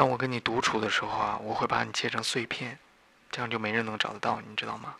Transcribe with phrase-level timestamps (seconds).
[0.00, 2.78] 当我跟你独处的时候啊，我会把你切成碎片，
[3.30, 4.96] 这样就没人能找得到你，知道吗？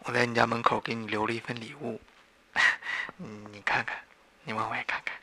[0.00, 2.00] 我在你家门口给你留了一份礼物，
[3.52, 4.02] 你看看，
[4.42, 5.16] 你往外看看。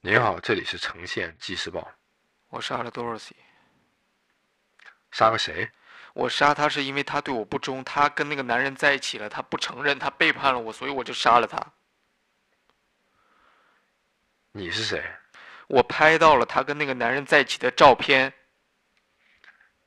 [0.00, 1.86] 您好，这里是城县纪事报。
[2.48, 3.32] 我杀了 Dorothy，
[5.10, 5.70] 杀了谁？
[6.14, 11.60] 我杀他是因为他对我不忠，他跟那个男人在一起了，他不承认，他背叛了我，所以我就杀了他。
[14.52, 15.04] 你是谁？
[15.66, 18.32] 我拍到了他跟那个男人在一起的照片。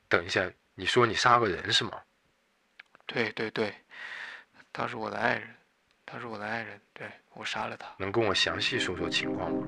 [0.10, 1.92] 等一下，你说你杀个人是吗？
[3.06, 3.74] 对对对，
[4.74, 5.56] 他是我的爱人，
[6.06, 7.88] 他是我的爱人，对我杀了他。
[7.98, 9.66] 能跟我详细说说情况吗？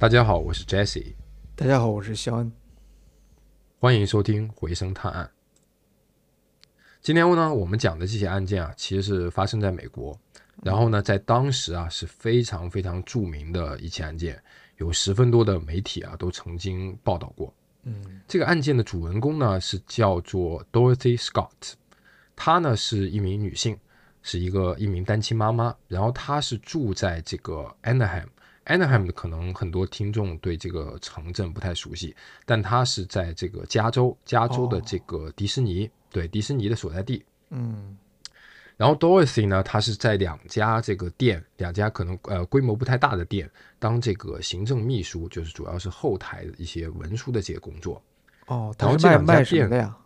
[0.00, 1.12] 大家好，我是 Jesse。
[1.54, 2.50] 大家好，我是肖恩。
[3.78, 5.30] 欢迎收听《回声探案》。
[7.02, 10.18] 今天呢，我们讲的这些案件啊，其实是发生在美国，
[10.62, 14.42] 然后呢，在当时啊是非常非常著名的一起案件，
[14.78, 17.52] 有十分多的媒体啊都曾经报道过。
[17.82, 21.74] 嗯，这个案件的主人公呢是叫做 Dorothy Scott，
[22.34, 23.78] 她呢是一名女性，
[24.22, 28.28] 是一个一名单亲妈妈，然后她是住在这个 Anaheim。
[28.70, 32.14] Anaheim 可能很多听众对这个城镇不太熟悉，
[32.46, 37.24] 但它是在这个加州，加州的这个迪士尼，对迪士尼的所在地。
[37.50, 37.96] 嗯，
[38.76, 48.00] 然后 Dorothy 呢，它是在两家这个店，两家可能呃规模不太大的店当这个行政秘书，就是主要是后台的一些文书的这些工作。
[48.46, 49.96] 哦，然后这两家卖什么店的呀？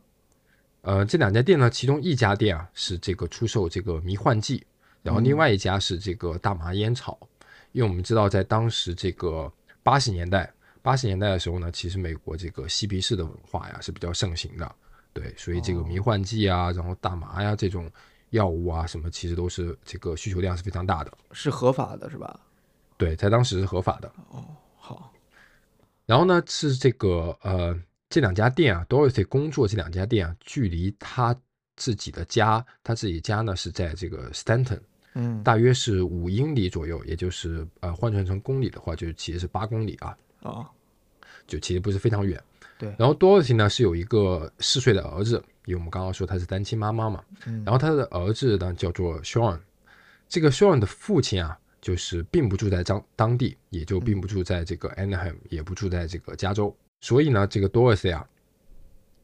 [0.81, 4.66] 呃，这两家店呢，其中一家店啊是这个出售这个迷幻剂，
[5.02, 7.19] 然后另外一家是这个大麻烟草。
[7.74, 9.52] 因为我们知道，在当时这个
[9.82, 10.48] 八十年代，
[10.80, 14.74] 八十年代的时候呢，其实美国这个嬉皮士的文化呀是比较盛行的，
[15.12, 17.90] 对，所以这个迷幻剂啊，然后大麻呀这种
[18.30, 21.12] 药物啊什么，其实都是这个需求量是非常大的。
[21.32, 22.38] 是合法的，是吧？
[22.96, 24.08] 对，在当时是合法的。
[24.30, 24.46] 哦，
[24.76, 25.12] 好。
[26.06, 27.76] 然后呢，是这个呃
[28.08, 31.36] 这两家店啊，Dorothy 工作这两家店啊，距离他
[31.74, 34.78] 自己的家，他自己家呢是在这个 Stanton。
[35.14, 40.66] 嗯，大约是五英里左右，也就是呃换算成公里的话，就是其实是八公里啊，哦，
[41.47, 42.42] 就其实不是非常远。
[42.76, 45.36] 对，然后 Dorothy 呢是有一个四岁的儿子，
[45.66, 47.62] 因为我们刚刚说他是单亲妈妈嘛，嗯。
[47.64, 49.60] 然后他的儿子呢叫做 Sean，
[50.28, 58.26] 这个 Sean 的父亲啊，就是并不住在当当地，也就并不住在这个 Anaheim，也不住在这个加州，所以呢，这个 Dorothy 啊，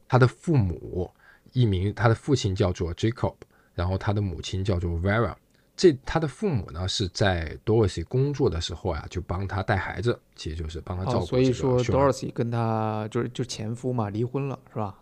[0.07, 1.11] 他的父母
[1.51, 3.35] 一名他的父亲叫做 Jacob，
[3.73, 5.35] 然后他的母亲叫做 Vera。
[5.81, 11.25] 这他的父母呢是在 Dorothy 工作的时候啊，就帮他带孩子，其实就是帮他照顾、哦。
[11.25, 14.95] 所以说 Dorothy 跟他就是就前夫嘛，离婚了，是吧？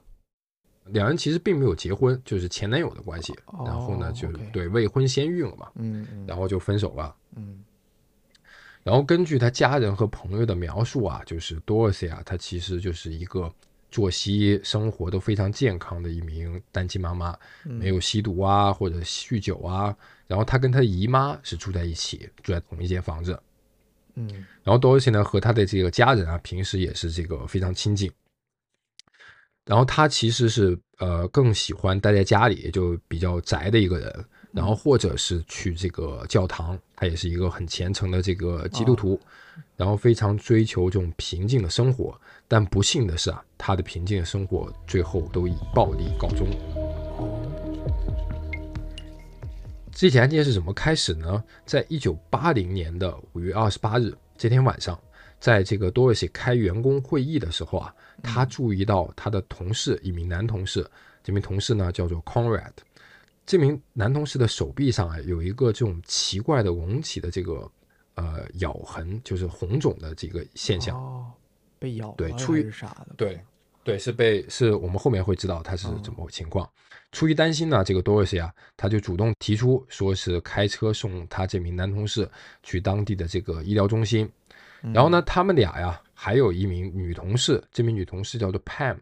[0.86, 3.34] 两人其实并没有结婚，就是前男友的关系。
[3.48, 7.14] 哦然后呢，就对未婚先孕了嘛，嗯嗯然后就分手了。
[7.36, 7.62] 嗯
[8.82, 13.54] 然后根据他家人和朋友的描述啊，就是 Dorothy 啊，她其实就是一个
[13.92, 19.94] 作息生活都非常健康的一名单亲妈妈，嗯没有吸毒啊或者酗酒啊。
[20.30, 23.38] 然后他跟他姨妈是住在一起，住在同一间房子。
[24.14, 28.12] 嗯然后 Dorothy 呢和他的这个家人啊，平时也是这个非常亲近。
[29.66, 34.26] 然后他其实是呃更喜欢待在家里，也就比较宅的一个人。
[34.52, 39.20] 然后或者是去这个教堂，他也是一个很虔诚的这个基督徒，
[39.78, 42.20] 然后非常追求这种平静的生活。
[42.48, 46.50] 但不幸的是啊，他的平静的生活最后都以暴力告终。
[50.00, 51.44] 这起案件是怎么开始呢？
[51.66, 54.98] 在一九八零年的五月二十八日这天晚上，
[55.42, 57.94] 在这个 Dorothy 开员工会议的时候啊，
[58.24, 60.90] 他注意到他的同事一名男同事，
[61.22, 62.72] 这名同事呢叫做 Conrad。
[63.46, 67.70] 这名男同事的手臂上啊有一个这种奇怪的隆起的这个
[68.14, 70.96] 呃咬痕，就是红肿的这个现象。
[70.96, 71.30] 哦，
[71.78, 73.16] 被咬了对出于啥的？
[73.18, 73.42] 对，
[73.90, 76.70] 对，是被是我们后面会知道他是怎么情况。
[77.12, 82.30] 出于担心呢，这个 Dorothy 啊，他就主动提出说是开车送他这名男同事
[82.62, 84.30] 去当地的这个医疗中心。
[84.94, 88.96] 然后呢，他们俩呀，还有一名女同事，这名女同事叫做 Pam，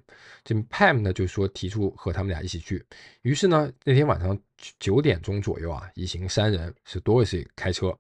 [0.46, 2.82] 这名 Pam 呢就说提出和他们俩一起去。
[3.24, 4.40] 于是呢，那天晚上
[4.80, 7.94] 九点钟左右啊，一行三人是 Dorothy 开车，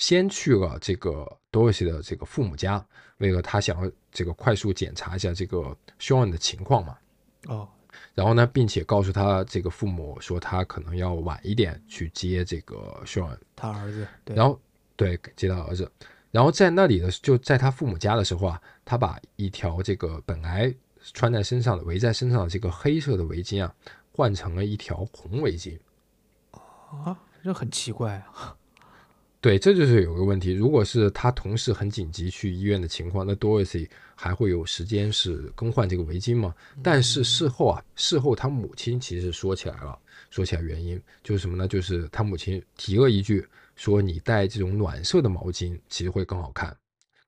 [0.00, 2.82] 先去了这个 Dorothy 的这个父母家，
[3.18, 6.96] 为了他想要这个快速检查一下这个 Sean 的情况嘛。
[7.46, 7.68] 哦，
[8.14, 14.58] 然后呢，并且告诉他这个父母说他可能要晚一点去接这个 Sean，他儿子，对，然后
[14.96, 15.90] 对接他儿子，
[16.30, 20.74] 然后在那里的就在他父母家的时候啊，他把一条这个本来
[21.12, 23.74] 穿在身上的围在身上的这个黑色的围巾啊，
[24.12, 25.78] 换成了一条红围巾。
[26.52, 28.56] 啊，这很奇怪啊。
[29.40, 30.52] 对，这就是有个问题。
[30.52, 36.54] 如果是他同事很紧急去医院的情况，那 Dorothy 还会有时间是更换这个围巾吗？
[36.82, 39.98] 但是事后啊，事后他母亲其实说起来了，
[40.28, 41.66] 说起来原因就是什么呢？
[41.66, 43.46] 就是他母亲提了一句，
[43.76, 46.76] 说你戴这种暖色的毛巾其实会更好看。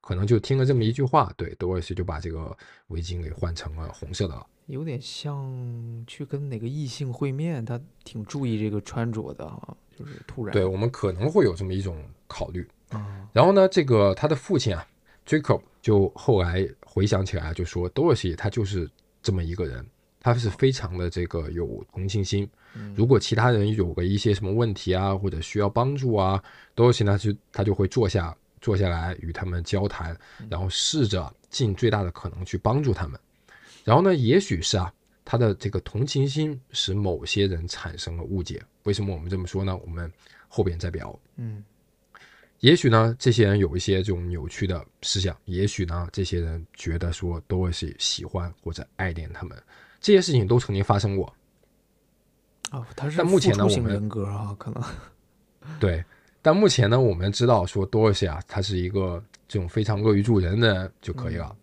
[0.02, 2.54] 可能就听了这么一句话，对，Dorothy 就把这个
[2.88, 4.46] 围巾给换成了红色的了。
[4.66, 11.96] 有点像去跟哪个异性会面，他挺注意这个穿着的啊，就是突然对我们可能会有这么一种
[12.26, 12.66] 考虑。
[12.92, 14.86] 嗯，然后呢，这个他的父亲啊
[15.26, 18.90] ，Jacob 就后来回想起来啊，就说 Dorothy 他就是
[19.22, 19.86] 这么一个人，
[20.20, 22.48] 他是非常的这个有同情心。
[22.94, 26.42] 如果其他人有个一些什么问题啊，或者需要帮助啊
[26.74, 30.16] ，Dorothy 呢就他就会坐下坐下来与他们交谈，
[30.48, 33.18] 然后试着尽最大的可能去帮助他们。
[33.84, 34.92] 然后呢，也许是啊，
[35.24, 38.62] 他的这个同情心使某些人产生了误解。
[38.84, 39.76] 为什么我们这么说呢？
[39.76, 40.10] 我们
[40.48, 41.18] 后边再聊。
[41.36, 41.64] 嗯
[42.60, 49.60] 也许呢，这些人有一些这种扭曲的思想；也许呢，这些人觉得说都是喜欢或者爱恋他们，
[50.00, 51.34] 这些事情都曾经发生过。
[52.70, 54.80] 哦，他是但目前呢我们人格啊，可能
[55.80, 56.04] 对，
[56.40, 61.56] 但目前呢，我们知道说多尔西啊，他是一个这种非常乐于助人的人就可以了。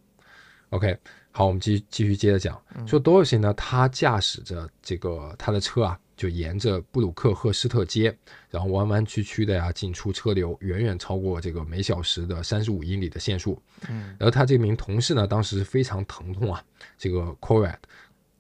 [0.72, 0.98] OK，
[1.32, 8.14] 好，我们继续继续接着讲，说多尔西呢，他驾驶着这个他的车啊，就沿着布鲁克赫斯特街，
[8.50, 13.62] 然后弯弯曲曲的呀进出车流，远远超过这个每小时的三十五英里的限速。
[13.88, 16.62] 嗯，而他这名同事呢，当时非常疼痛啊，
[16.98, 17.78] 这个 Corvette，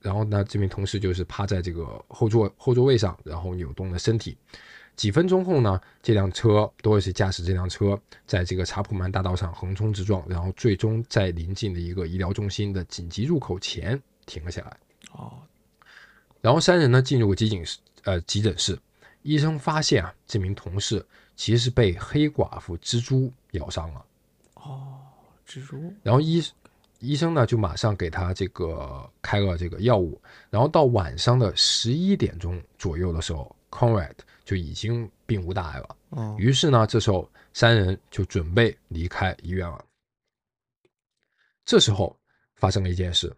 [0.01, 4.35] 然后呢，这名同事就是趴在这个后座后座位上，然后扭动了身体。
[4.99, 7.97] 几分钟后呢，这辆车多尔西驾驶这辆车
[8.27, 14.77] 在这个查普曼大道上横冲直撞，然后最终在临近的一个医疗中心的紧急入口前停了下来。
[15.13, 15.39] 哦，
[16.41, 18.77] 然后三人呢进入急诊室，呃，急诊室，
[19.21, 21.05] 医生发现啊，这名同事
[21.37, 24.05] 其实是被黑寡妇蜘蛛咬伤了。
[24.55, 24.97] 哦，
[25.47, 26.43] 蜘蛛，然后医
[26.99, 34.11] 医生呢就马上给他这个开了这个药物，然后到晚上的十一点钟左右的时候，Conrad
[34.49, 35.95] 就已经并无大碍了。
[36.09, 39.85] 哦，于是呢，这时候三人就准备离开医院了。
[41.63, 42.19] 这时候
[42.55, 43.31] 发生了一件事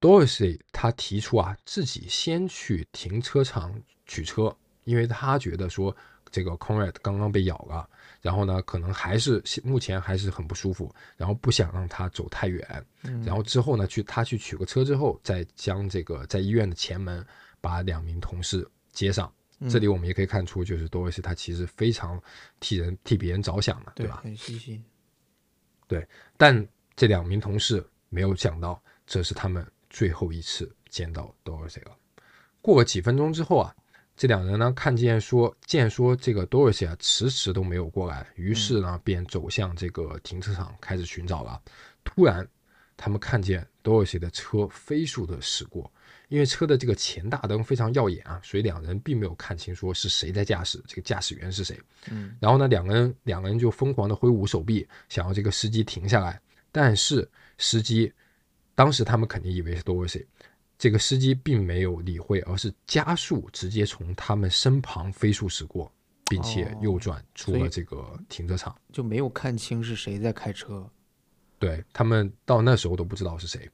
[0.00, 3.74] ，Dorothy 他提出啊自己先去停车场
[4.06, 5.92] 取车，因为他觉得说
[6.30, 7.90] 这个 Conrad 刚刚被咬了，
[8.20, 17.26] 然后呢可能还是目前还是很不舒服，然后不想让他走太远，嗯然后之后呢去他去取个车之后，再将这个在医院的前门
[17.60, 19.28] 把两名同事接上。
[19.68, 22.20] 这里我们也可以看出，就是多维斯他其实非常
[22.60, 24.20] 替人替别人着想的，对吧？
[24.22, 24.84] 很细心，
[25.86, 26.06] 对
[26.36, 26.66] 但
[26.96, 31.96] 这两名同事没有想到，这是他们最后一次见到 Dorothy 了。
[32.60, 33.74] 过了几分钟之后啊，
[34.16, 41.60] 这两人呢看见说，见说这个 Dorothy 啊迟迟都没有过来，于是呢便走向这个停车场开始寻找了。
[42.04, 42.46] 突然，
[42.96, 45.92] 他们看见 Dorothy 的车飞速的驶过，
[46.28, 51.78] 因为车的这个前大灯非常耀眼啊，所以两人并没有看清说是谁在驾驶，这个驾驶员是谁。
[52.10, 56.40] 嗯，然后呢，两个人两个人就疯狂的挥舞手臂，想要这个司机停下来。
[56.72, 57.28] 但是
[57.58, 58.12] 司机
[58.74, 60.26] 当时他们肯定以为是 Dorothy，
[60.76, 65.92] 这个司机并没有理会，而是加速直接从他们身旁飞速驶过，
[66.28, 68.74] 并且哦右转出了这个停车场。
[68.92, 70.84] 就没有看清是谁在开车，
[71.60, 73.70] 对他们到那时候都不知道是谁，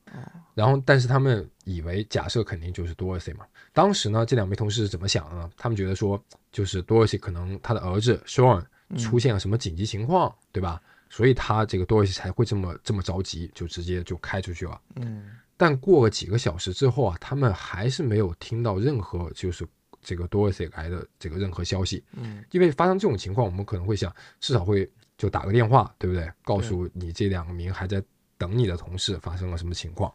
[0.54, 3.46] 然后但是他们以为假设肯定就是 Dorothy 嘛。
[3.72, 5.50] 当时呢，这两名同事是怎么想的呢？
[5.56, 8.64] 他们觉得说，就是 Dorothy 可能他的儿子 Sean
[8.98, 10.82] 出现了什么紧急情况，对吧？
[11.08, 14.80] 所以他这个 Dorothy 才会这么这么着急，就直接就开出去了。
[14.96, 19.66] 嗯，但过了几个小时之后啊，他们还是没有听到任何就是
[20.00, 22.04] 这个 Dorothy 来的这个任何消息。
[22.12, 26.30] 嗯，因为发生这种情况，我们可能会想，至少会就打个电话，对不对？
[26.44, 28.00] 告诉你这两名还在
[28.38, 30.12] 等你的同事发生了什么情况。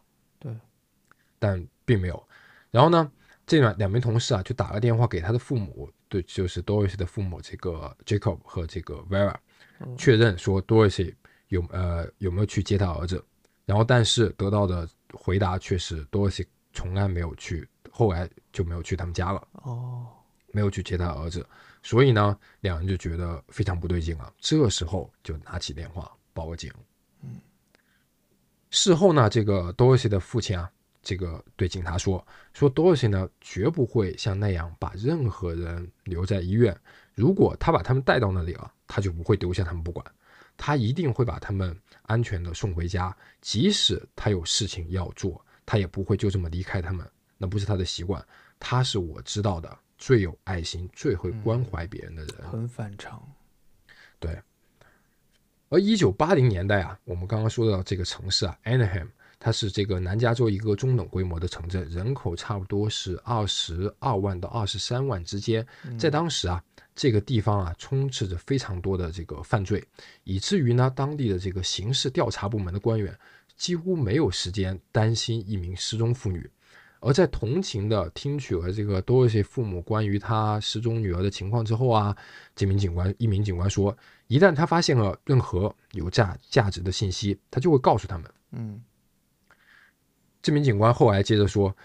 [1.38, 2.28] 对，但并没有。
[2.70, 3.10] 然后呢，
[3.46, 9.34] 这两两名同事啊，就打了电话给他的父母，对，就是 Dorothy 的父母，这个 Jacob 和这个 Vera，
[9.96, 11.14] 确认说 Dorothy
[11.48, 13.24] 有呃有没有去接他儿子。
[13.64, 19.48] 然后，但是得到的回答却是 Dorothy 从来没有去，后来就没有去他们家了。
[19.52, 20.06] 哦，
[20.52, 21.44] 没有去接他儿子，
[21.82, 24.32] 所以呢，两人就觉得非常不对劲了。
[24.38, 26.72] 这时候就拿起电话报了警。
[27.22, 27.40] 嗯，
[28.70, 30.70] 事后呢，这个 Dorothy 的父亲啊，
[31.06, 36.76] 这个对警察说，说 Dorothy 呢绝不会像那样把任何人留在医院。
[37.14, 40.04] 如果他把他们带到那里了，他就不会丢下他们不管，
[40.56, 43.16] 他一定会把他们安全的送回家。
[43.40, 47.08] 即使他有事情要做，他也不会就这么离开他们。
[47.38, 48.20] 那不是他的习惯，
[48.58, 52.50] 他是我知道的最有爱心、最会关怀别人的人。
[52.50, 53.22] 很反常。
[54.18, 54.36] 对。
[55.68, 59.08] 而一九八零年代啊，我们刚刚说到这个城市啊，Anaheim，
[59.38, 65.66] 它是这个南加州一个中等规模的城镇，人口差不多是二十二万到二十三万之间。
[65.98, 66.62] 在当时啊，
[66.94, 69.84] 这个地方啊，充斥着非常多的这个犯罪，
[70.24, 73.16] 以至于呢，当地的这个刑事调查部门的官员
[73.56, 76.50] 几乎没有时间担心一名失踪妇女。
[77.00, 82.16] 而在同情的听取了这个多一些父母关于他失踪女儿的情况之后啊，
[82.56, 88.28] 这名警官一名警官说，一旦他发现了任何有价价值的信息，他就会告诉他们。
[88.52, 88.82] 嗯，
[90.46, 91.76] 这名警官后来接着说，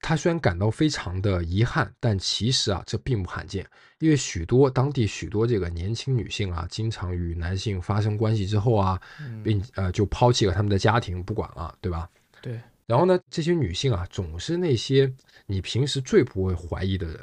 [0.00, 3.64] 他虽然感到非常的遗憾，但其实啊，这并不罕见，
[4.00, 9.00] 因为许多当地许多这个年轻女性啊，经常与男性发生关系之后啊，
[9.44, 12.10] 并呃就抛弃了他们的家庭不管了，对吧？
[12.40, 12.60] 对。
[12.86, 15.08] 然后呢，这些女性啊，总是那些
[15.46, 17.20] 你平时最不会怀疑的人，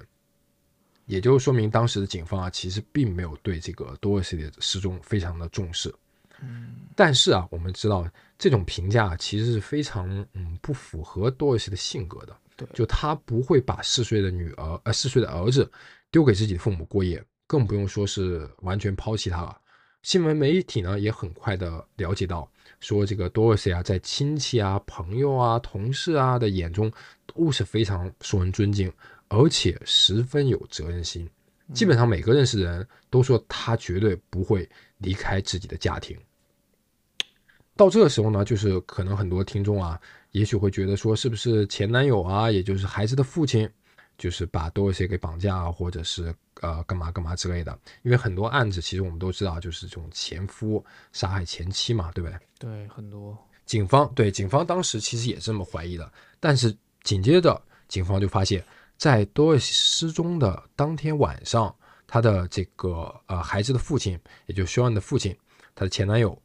[1.07, 5.93] 也就说明当时的警方啊，其实并没有对这个多尔西的失踪非常的重视。
[6.39, 8.09] 嗯，但是啊，我们知道
[8.39, 12.35] 这种评价其实是非常嗯不符合多尔西的性格的。
[12.55, 15.69] 对，就他不会把四岁的女儿呃四岁的儿子
[16.09, 19.55] 丢给自己的父母过夜，更不用说是完全抛弃他了。
[20.03, 22.49] 新闻媒体呢也很快的了解到。
[22.79, 26.89] 说这个 Dorothy 啊，在亲戚啊、朋友啊、同事啊的眼中
[27.25, 28.89] 都是非常受人尊敬，
[29.27, 31.29] 而且十分有责任心。
[31.73, 34.67] 基本上每个认识的人都说他绝对不会
[34.99, 36.17] 离开自己的家庭。
[37.79, 39.97] 到这个时候呢，就是可能很多听众啊，
[40.31, 43.69] 也许会觉得说，是不是前男友啊，也就是孩子的父亲？
[44.17, 47.79] 就是把多一些给绑架，或者是呃干嘛干嘛之类的。
[48.01, 50.83] 因为很多案子，其实我们都知道，就是这种前夫
[51.13, 52.37] 杀害前妻嘛，对不对？
[52.59, 53.37] 对，很多。
[53.65, 58.61] 警方对警方当时其实也这么怀疑的，但是紧接着警方就发现，
[58.97, 61.73] 在多尔西失踪的当天晚上，
[62.05, 65.33] 他的这个呃孩子的父亲，也就肖恩的父亲，
[65.73, 66.37] 他的前男友。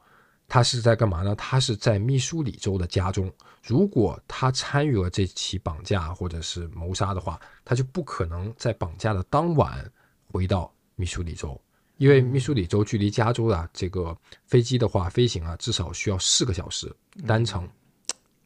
[0.54, 1.34] 他是在干嘛呢？
[1.34, 3.28] 他是在密苏里州的家中。
[3.66, 9.84] 如果他参与了这起绑架或者是谋杀的话，他就不可能在绑架的当晚
[10.28, 11.60] 回到密苏里州，
[11.96, 16.94] 因为密苏里州距离加州的这个飞机的话，飞行啊至少需要四个小时
[17.26, 17.68] 单程。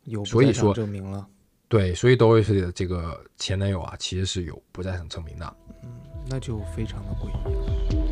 [0.05, 1.29] 有所以说证明了。
[1.69, 5.57] 对，所以 Doris 的这个前男友啊，其实是有不在场证明的。
[5.83, 8.08] 嗯，那就非常的诡异了。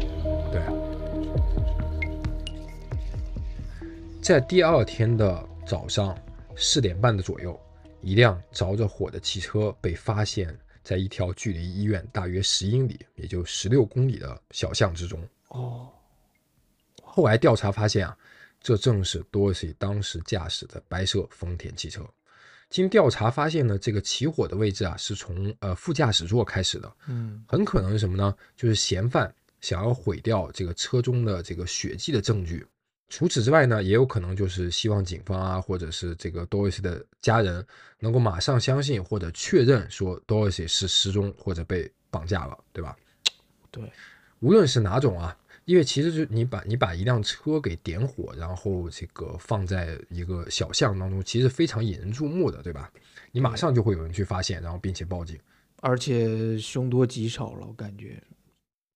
[4.26, 6.18] 在第二天的早上
[6.56, 7.56] 四点半的左右，
[8.02, 10.52] 一辆着着火的汽车被发现
[10.82, 15.24] 在一条距离医院大约十英里，也就十六公里的小巷之中。
[15.50, 15.88] 哦，
[17.04, 18.18] 后来调查发现啊，
[18.60, 22.04] 这正是多西当时驾驶的白色丰田汽车。
[22.68, 26.92] 经调查发现呢，这个起火的位置啊，是从呃副驾驶座开始的。
[27.06, 28.34] 嗯，很可能是什么呢？
[28.56, 32.66] 就是嫌犯想要毁掉这个车中的这个血迹的证据。
[33.08, 37.64] 除此之外呢，也有可能就是希望警方啊，或者是这个 Dorothy 的家人
[38.00, 42.96] 能够马上相信或者确认说 Dorothy 是失踪或者被绑架了，对吧？
[43.70, 43.84] 对，
[44.40, 45.36] 无论是哪种啊，
[45.66, 52.90] 因为其实就你把你把一辆车给点火，然后这个放在一个小巷当中，其实非常引人注目的，对吧？
[53.30, 55.38] 你马上就会有人去发现，然后并且报警，
[55.80, 58.20] 而且凶多吉少了，我感觉。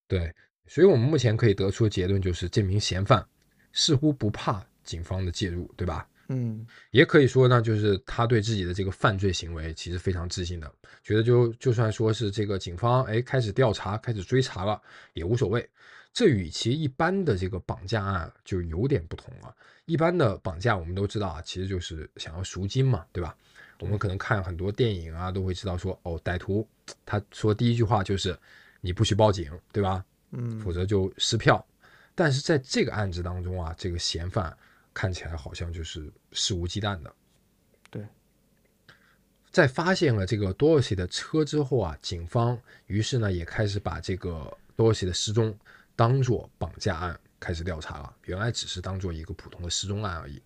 [0.08, 0.34] 对，
[0.66, 3.24] 所以我们目前可以得出的结论就是这名嫌犯。
[3.72, 6.06] 似乎不怕警方的介入，对吧？
[6.32, 10.72] 嗯，也可以说呢，就是他对自己的这个犯罪行为其实非常自信的，
[11.02, 14.80] 觉得就就算说是这个警方哎开始调查、开始追查了
[15.12, 15.68] 也无所谓。
[16.12, 19.54] 这与其一般的这个绑架案就有点不同了。
[19.86, 23.36] 一般的绑架我们都知道啊，其实就是想要赎金嘛，对吧？
[23.80, 26.68] 我们可能看很多电影啊，都会知道说哦，歹徒
[27.04, 28.38] 他说第一句话就是
[28.80, 30.04] 你不许报警，对吧？
[30.30, 31.64] 嗯，否则就撕票。
[32.20, 34.54] 但是在这个案子当中啊，这个嫌犯
[34.92, 37.10] 看起来好像就是肆无忌惮的。
[37.88, 38.06] 对，
[39.50, 45.58] 在发现了这个多尔西的车之后啊，警方于是呢也开始把这个多尔西的失踪
[45.96, 48.14] 当做绑架案开始调查了。
[48.26, 50.42] 原来只是当做一个普通的失踪案而已。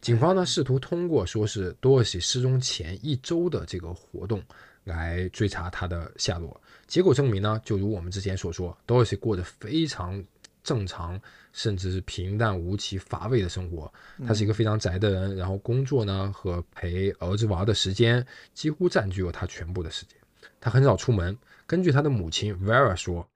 [0.00, 4.42] 警方呢试图通过说是多尔西失踪前一周的这个活动
[4.84, 6.58] 来追查他的下落。
[6.86, 10.24] 结果证明呢，就如我们之前所说，Dorothy 过着非常
[10.62, 11.20] 正常，
[11.52, 13.92] 甚至是平淡无奇、乏味的生活。
[14.26, 20.16] 他是一个非常宅的人，然后工作呢和陪儿子玩的时间几乎占据了他全部的时间。
[20.60, 21.36] 他很少出门。
[21.66, 23.28] 根据他的母亲 Vera 说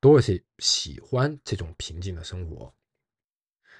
[0.00, 2.72] ，Dorothy 喜欢这种平静的生活。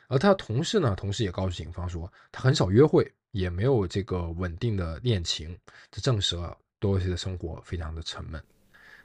[0.06, 5.58] 而他的同事呢，同时也告诉警方说，他很少约会，也没有这个稳定的恋情，
[5.90, 8.42] 这证实了 Dorothy 的生活非常的沉闷。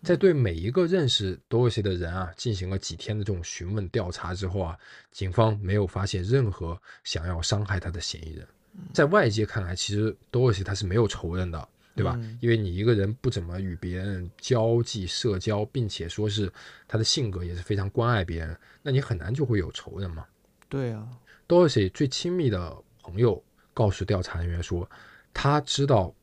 [0.01, 4.77] 在对每一个认识 Dorothy 的人啊进行了几天的这种询问调查之后啊，
[5.12, 8.48] 警方没有发现任何想要伤害他的嫌疑人。
[8.94, 12.18] 在外界看来，其实 Dorothy 他是没有仇人的，对吧？
[12.39, 16.50] 因为你一个人不怎么与别人交际社交，并且说是
[16.88, 20.25] 他的性格也是非常关爱别人，那你很难就会有仇人嘛。
[20.70, 21.06] 对啊
[21.48, 24.89] ，Dorothy 最亲密的朋友告诉调查人员说，
[25.34, 26.13] 他知道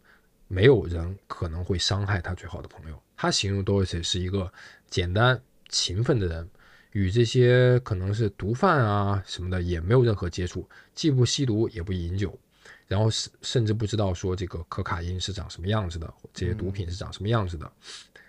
[0.49, 2.99] 没有人可能会伤害他最好的朋友。
[3.17, 4.53] 他形容 Dorothy 是一个
[4.89, 6.49] 简单勤奋的人，
[6.93, 12.39] 与这些可能是毒贩啊什么的也没有任何接触，既不吸毒也不饮酒，
[12.87, 17.71] 然后甚甚至不知道说这个可卡因是长什么样子的，这些毒品是长什么样子的。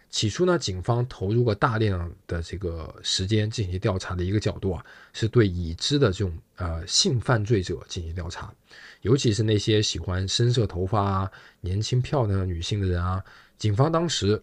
[0.10, 8.52] 起初呢，警方投入了大量的这个时间进行调查的一个角度啊，是对已知的这种呃性犯罪者进行调查，
[9.02, 13.22] 尤其是那些喜欢深色头发啊、年轻漂亮的女性的人啊。
[13.58, 14.42] 警方当时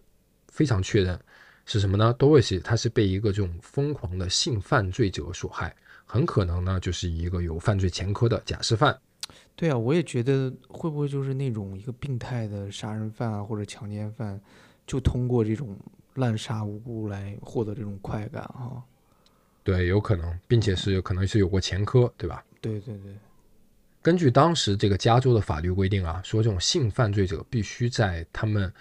[0.55, 1.19] 非常确认
[1.65, 8.97] 是什么呢？Dorothy 他是被一个这种疯狂的性犯罪者所害，很可能呢就是一个有犯罪前科的假释犯。
[9.55, 14.39] 对啊，我也觉得会不会就是那种一个病态的杀人犯啊，或者强奸犯。
[14.87, 15.75] 就通过这种
[16.13, 18.83] 滥杀无辜来获得这种快感哈，
[19.63, 22.45] 对，有可能，并且是可能是有过前科，对吧？
[22.61, 23.15] 对对对。
[24.03, 28.71] 根据当时这个加州的法律规定啊，说这种性犯罪者必须在他们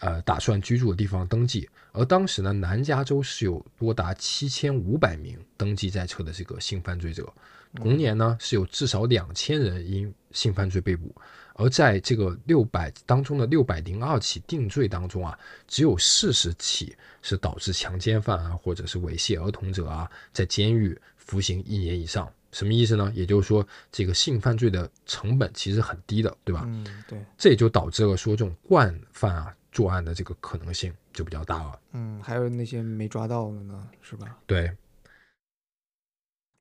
[0.00, 7.32] 呃打算居住的地方登记，而当时呢，南加州是有多达七千五百名登记在册的这个性犯罪者，
[7.74, 11.14] 同年呢是有至少两千人因性犯罪被捕。
[11.56, 22.28] 而在这个六百当中的六百零二起定罪当中啊，只有四十起是导致强奸犯啊，或者是猥亵儿童者啊，在监狱服刑一年以上。
[22.50, 23.12] 什么意思呢？
[23.14, 26.64] 也就是说，这个性犯罪的成本其实很低的，对吧？
[26.66, 27.24] 嗯，对。
[27.38, 31.78] 这也就导致了说这种惯犯啊作案的这个可能性就比较大了。
[31.92, 34.38] 嗯，还有那些没抓到的呢，是吧？
[34.46, 34.74] 对。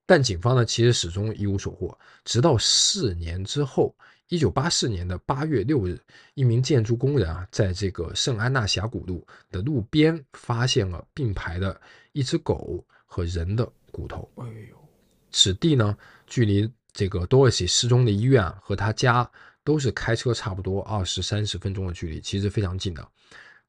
[0.06, 3.95] 但警方呢，其实始终一无所获，直到四年之后。
[4.30, 5.99] 一九八四年的八月六日，
[6.34, 11.80] 一名建筑工人啊，在这个圣安娜峡谷路的路边发现了并排的
[12.13, 14.28] 一只狗和人的骨头。
[14.38, 14.89] 哎呦，
[15.30, 15.95] 此地呢，
[16.26, 19.30] 距离这个多尔西失踪的医院啊和他家
[19.63, 23.08] 都是开车差不多二十三十分钟的距离，其实非常近的。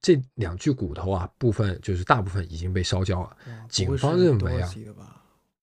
[0.01, 3.37] 这两具骨头啊，部分就是大部分已经被烧焦了。
[3.69, 4.75] 警方认为啊。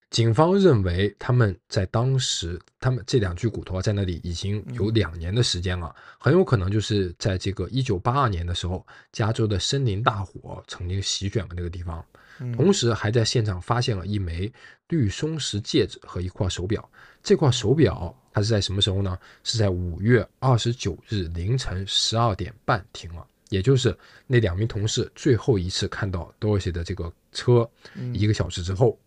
[0.09, 12.05] 警方认为，他们在当时，他们这两具骨头在那里已经有两年的时间了，很有可能就是在这个一九八二年的时候，加州的森林大火曾经席卷了那个地方，
[12.53, 14.51] 同时还在现场发现了一枚
[14.89, 16.89] 绿松石戒指和一块手表。
[17.23, 19.17] 这块手表它是在什么时候呢？
[19.43, 27.69] 是在五月二十九日凌晨十二点半停了，也就是那两名同事最后一次看到 Dorothy 的这个车
[28.13, 28.97] 一个小时之后。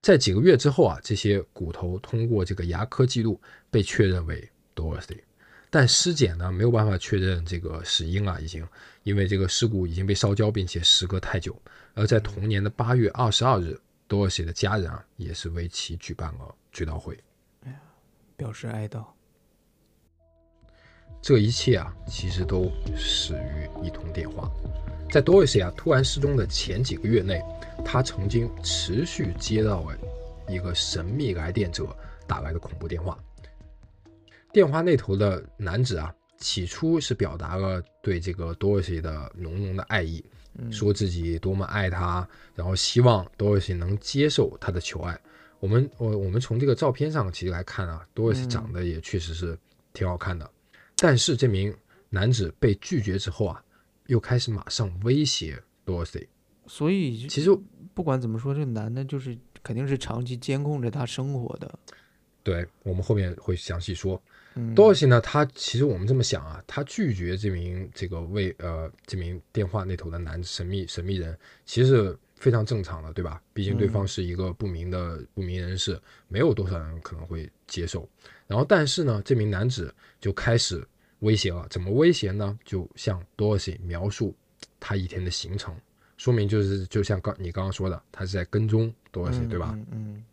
[0.00, 5.20] 在几个月之后啊，这些骨头通过这个牙科记录被确认为 Dorothy，
[5.70, 8.66] 但尸检呢没有办法确认这个死因啊，已经
[9.04, 11.56] 因为这个尸骨已经被烧焦，并且时隔太久。
[11.94, 13.78] 而在同年的八月二十二日
[14.08, 17.16] ，Dorothy 的家人啊也是为其举办了追悼会，
[18.42, 19.04] 表示哀悼。
[21.20, 24.50] 这一切啊，其实都始于一通电话。
[25.08, 27.40] 在 Dorothy 啊突然失踪的前几个月内，
[27.84, 29.96] 他曾经持续接到了
[30.48, 33.16] 一个神秘来电者打来的恐怖电话。
[34.52, 40.24] 电话那头的男子啊，起初是表达了对这个 Dorothy 的浓浓的爱意，
[40.72, 45.16] 说自己多么爱她，然后希望 Dorothy 能接受他的求爱。
[45.62, 49.56] 我们我我们从这个照片上其实来看啊，Dorothy 长得也确实是
[49.92, 50.50] 挺好看的。
[50.96, 51.72] 但是这名
[52.10, 53.64] 男子被拒绝之后啊。
[54.08, 56.26] 又开始马上威胁 Dorothy，
[56.66, 57.56] 所以其实
[57.94, 61.78] 不管怎么说，这个男的就是肯定是长期监控着他生活的。
[62.42, 64.20] 对我们后面会详细说。
[64.74, 73.40] Dorothy 呢，他其实我们这么想啊，他拒绝这名这个为呃这名电话那头的男神秘神秘人，其实非常正常的，对吧？
[73.54, 78.08] 毕竟对方是一个不明的不明人士，没有多少人可能会接受。
[78.48, 80.84] 然后但是呢，这名男子就开始
[81.20, 81.64] 威胁了。
[81.70, 82.58] 怎么威胁呢？
[82.64, 84.34] 就向 Dorsey 描述
[84.80, 85.72] 他一天的行程，
[86.16, 89.72] 说明就是就像刚你刚刚说的，他是在跟踪 Dorsey，、对吧？
[89.76, 90.24] 嗯嗯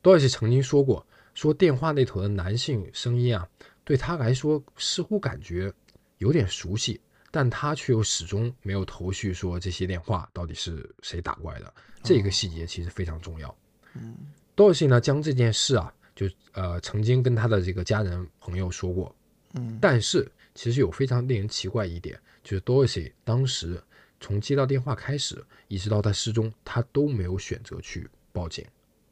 [0.00, 1.04] 多尔西曾经说过，
[1.34, 3.48] 说电话那头的男性声音啊，
[3.82, 5.72] 对他来说似乎感觉
[6.18, 7.00] 有点熟悉，
[7.30, 11.74] 但他却又始终没有头绪，说这些电话到底是谁打过来的。
[12.02, 13.54] 这个细节其实非常重要。
[13.94, 14.16] 嗯
[14.54, 19.14] 多尔西呢，将这件事啊，就呃曾经跟他的这个家人朋友说过，
[19.54, 23.80] 嗯但是其实有非常令人奇怪一点，就是多尔西当时
[24.18, 28.64] 从接到电话开始，一直到他失踪，他都没有选择去报警。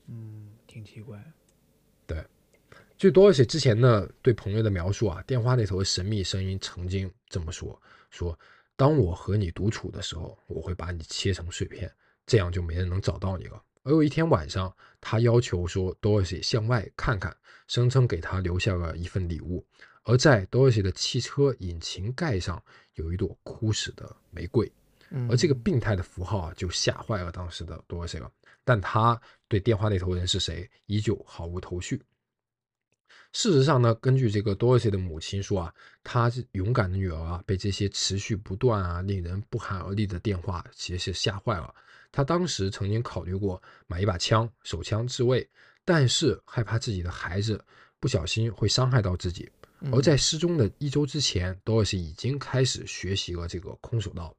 [0.09, 1.23] 嗯，挺奇怪。
[2.07, 2.25] 对。
[2.99, 8.39] 据多尔西之前呢对朋友的描述啊，电话那头的神秘声音曾经这么说：说
[8.77, 11.91] 当我和你独处的时候，我会把你切成碎片，
[12.27, 13.63] 这样就没人能找到你了。
[13.83, 17.35] 而有一天晚上，他要求说多尔西向外看看，
[17.69, 19.65] 声称给他留下了一份礼物。
[20.03, 22.63] 而在多尔西的汽车引擎盖上
[22.95, 24.71] 有一朵枯死的玫瑰，
[25.11, 28.31] 嗯，而这个病态的符号啊，就吓坏了当时的多尔西了。
[28.65, 32.03] 但他对电话那头人是谁，依旧毫无头绪。
[33.39, 41.75] 事实上呢，根据这个多尔西的母亲说啊，她是勇敢的女儿啊，被这些持续不断啊、令人不寒而栗的电话其实是吓坏了。
[42.11, 45.47] 她当时曾经考虑过买一把枪、手枪自卫，
[45.85, 47.63] 但是害怕自己的孩子
[48.01, 49.47] 不小心会伤害到自己。
[49.93, 54.35] 而在失踪的一周之前，多尔西已经开始学习了这个空手道，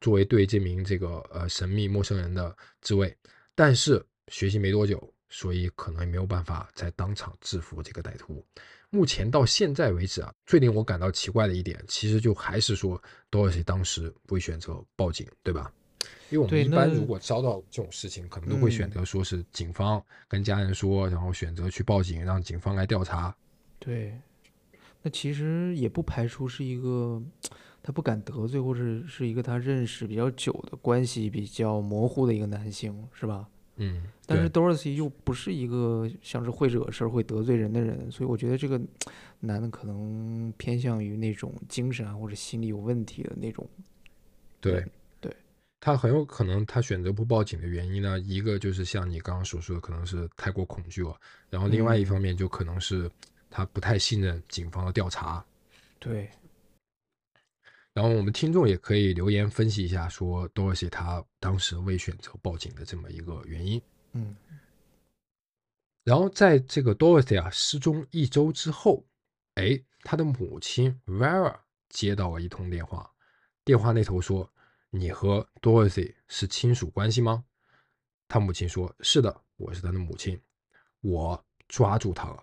[0.00, 3.16] 作为对这名这个呃神秘陌生人的自卫。
[3.54, 8.44] 但是学习没多久，所以可能也没有办法在当场制服这个歹徒。
[8.90, 15.72] 目前到现在为止啊，最令我感到奇怪的一点，其实就还是说多尔西当时会选择报警，对吧？
[16.28, 23.34] 因为我们一般如果遭到这种事情，可能都会选嗯择说是警方跟家人说，然后选择去报警，让警方来调查。
[23.78, 24.14] 对，
[25.00, 27.22] 那其实也不排除是一个
[27.82, 33.48] 他不敢得罪，或者是一个他认识比较久的关系比较模糊的一个男性，是吧？
[33.82, 38.80] 嗯，但是 Dorothy 又不是一个像是会惹事儿、会得罪人的人，所以我觉得这个
[39.40, 43.68] 男的可能偏向于那种精神啊或者心理有问题的那种。
[44.60, 44.84] 对
[45.20, 45.34] 对，
[45.80, 51.16] 他很有可能他选择不报警的原因呢，一个就是像你刚刚所说的，可能是太过恐惧了，
[51.50, 53.10] 然后另外一嗯方面就可能是
[53.50, 55.44] 他不太信任警方的调查。
[55.98, 56.30] 对，
[57.94, 63.80] 然后我们听众也可以留言分析一下，说多尔西他当时未选择报警的这么一个原因。
[64.12, 64.36] 嗯
[66.04, 69.06] 然后在这个 Dorothy 啊失踪一周之后，
[69.54, 71.56] 哎，他的母亲 Vera
[71.90, 73.08] 接到了一通电话，
[73.64, 74.52] 电话那头说
[74.90, 77.44] ：“你和 Dorothy 是亲属关系吗？”
[78.26, 80.40] 他母亲说：“是的，我是他的母亲，
[81.02, 82.42] 我抓住他了。”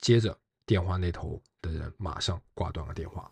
[0.00, 3.30] 接着，电话那头的人马上挂断了电话。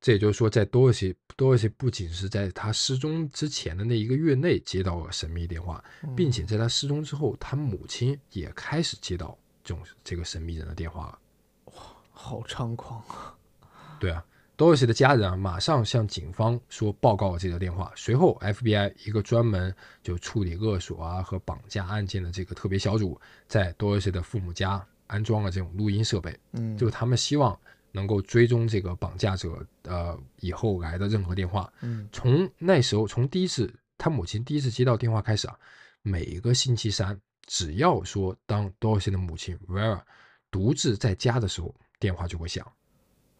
[0.00, 5.82] 这也就是说，在多尔西，多尔西不仅是在他失踪之前的那一个月内接到了神秘电话，
[6.16, 11.18] 并且在他失踪之后，他母亲也开始接到这种这个神秘人的电话了。
[11.64, 11.72] 哇
[12.10, 13.36] 好猖狂啊！
[13.98, 14.24] 对啊，
[14.56, 17.92] 多尔西的家人啊，马上向警方说报告了这个电话。
[17.96, 27.58] 随后，FBI 一个专门就处理勒索啊和绑架案件的这个特别小组，在多尔西的父母家安装了这种录音设备，嗯，就他们希望
[27.98, 31.70] 能够追踪这个绑架者呃以后来的任何电话。
[31.80, 35.58] 嗯从那时候，从第一次他母亲第一次接到电话开始啊，
[36.02, 40.00] 每个星期三，只要说当 Dorothy 的母亲 Vera
[40.48, 42.64] 独自在家的时候，电话就会响。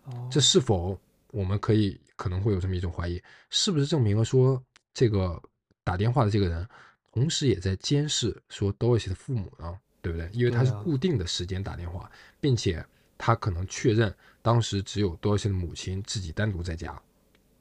[0.07, 0.99] 哦这是否
[1.31, 4.61] 我们可以可能会有这么一种怀疑，是不是证明了说
[4.93, 5.41] 这个
[5.85, 6.69] 打电话的这个人，
[7.13, 9.79] 同时也在监视说 Dorothy 的父母呢？
[10.01, 10.31] 对不对？
[10.33, 12.85] 因为他是固定的时间打电话，并且
[13.19, 16.93] 他可能确认当时只有 Dorothy 的母亲自己单独在家。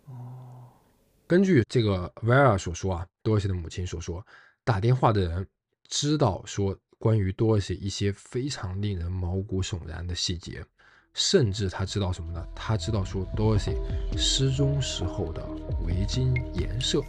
[0.06, 0.14] 哦，
[1.26, 4.26] 根据这个 Vera 所说啊，多尔西的母亲所说，
[4.64, 5.46] 打电话的人
[5.90, 10.64] 知道说关于多尔西一些非常令人毛骨悚然的细节，
[11.14, 12.48] 甚至他知道什么呢？
[12.56, 13.72] 他知道说多尔西
[14.16, 15.46] 失踪时候的
[15.86, 17.02] 围巾颜色。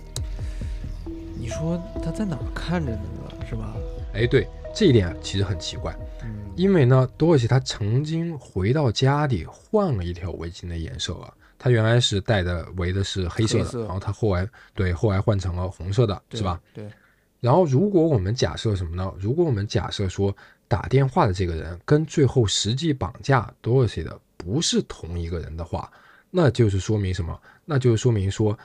[1.37, 3.03] 你说他在哪看着呢？
[3.49, 3.77] 是吧？
[4.19, 11.33] 哎，对，这一点其实很奇怪，嗯，因为呢，多尔西他曾经回到家里换了一条围巾的颜色啊。
[11.61, 16.61] 他原来是戴的围的是黑色的，色然后他后来对后来换成了红色的，是吧？？
[16.73, 16.89] 对，
[17.41, 19.13] 然后，如果我们假设什么呢？
[19.19, 20.35] 如果我们假设说
[20.69, 25.91] 打电话的这个人跟最后实际绑架 Dorothy 的不是同一个人的话，
[26.31, 27.37] 那就是说明什么？
[27.65, 28.57] 那就是说明说，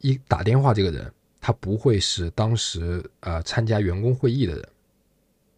[0.00, 4.68] 一打电话这个人他不会是当时呃参加员工会议的人，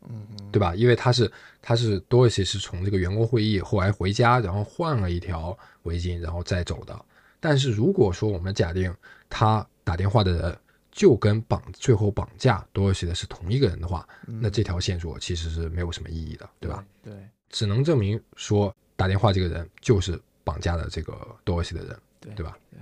[0.09, 0.75] 嗯哼，对吧？
[0.75, 1.31] 因为他是
[1.63, 7.05] 他是 Dorothy 是从这个员工会议后来回家，然后换了一条围巾，然后再走的。
[7.41, 8.95] 但是如果说我们假定
[9.29, 10.59] 他打电话的人
[10.91, 16.85] 就跟绑最后绑架 Dorothy 的是同一个人的话，那这条线索其实是没有什么意义的，对吧？
[17.03, 17.13] 对，
[17.51, 21.13] 只能证明说打电话这个人就是绑架的这个
[21.45, 22.57] Dorothy 的人，对对吧？
[22.71, 22.79] 对，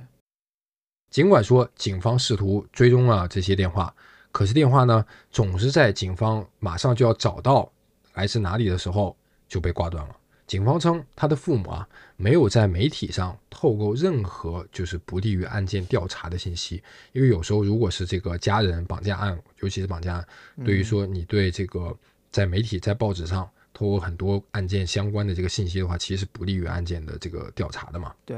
[1.11, 3.95] 尽管说警方试图追踪了这些电话，
[4.33, 7.71] 可是电话呢总是在警方马上就要找到
[8.15, 9.17] 来自哪里的时候
[9.47, 10.17] 就被挂断了。
[10.45, 20.27] 警方称他的父母啊没有在媒体上透露任何就是不利于案件调查的信息，因为有时候如果是这个家人绑架案，尤其是绑架案，
[20.65, 21.97] 对于说你对这个
[22.31, 28.13] 在媒体在报纸上透露很多案件相关的这个信息的话，其实不利于案件的这个调查的嘛。
[28.27, 28.37] 对，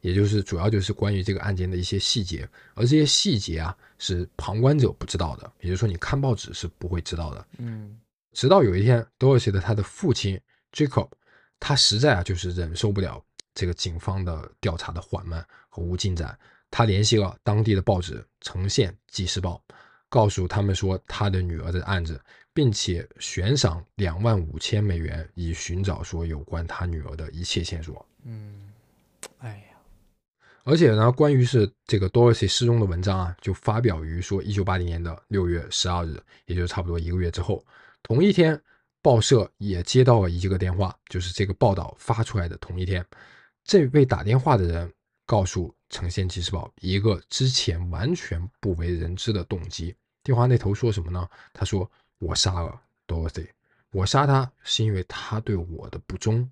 [0.00, 7.46] 也就是主要就是关于这个案件的一些细节，而这些细节啊是旁观者不知道的，也就是说你看报纸是不会知道的。
[7.58, 7.98] 嗯
[8.32, 10.38] 直到有一天，Dorothy 的他的父亲
[10.70, 11.08] Jacob，
[11.58, 16.38] 他实在啊就是忍受不了这个警方的调查的缓慢和无进展，
[16.70, 19.62] 他联系了当地的报纸《呈现纪事报》，
[20.10, 22.20] 告诉他们说他的女儿的案子，
[22.52, 28.06] 并且悬赏两万五千美元以寻找说有关他女儿的一切线索。
[28.24, 28.65] 嗯，
[30.68, 37.64] 而且呢，关于是这个 Dorothy 失踪的文章啊，就发表于说一九八零年的六月十二日，也就差不多一个月之后。
[38.02, 38.60] 同一天，
[39.00, 43.06] 报社也接到了一个电话，就是这个报道发出来的同一天，
[43.62, 44.92] 这位打电话的人
[45.24, 49.94] 告诉《城县纪事报》一个之前完全不为人知的动机。
[50.24, 51.28] 电话那头说什么呢？
[51.52, 52.76] 他说：“我杀了
[53.06, 53.46] Dorothy，
[53.92, 56.50] 我杀他是因为他对我的不忠，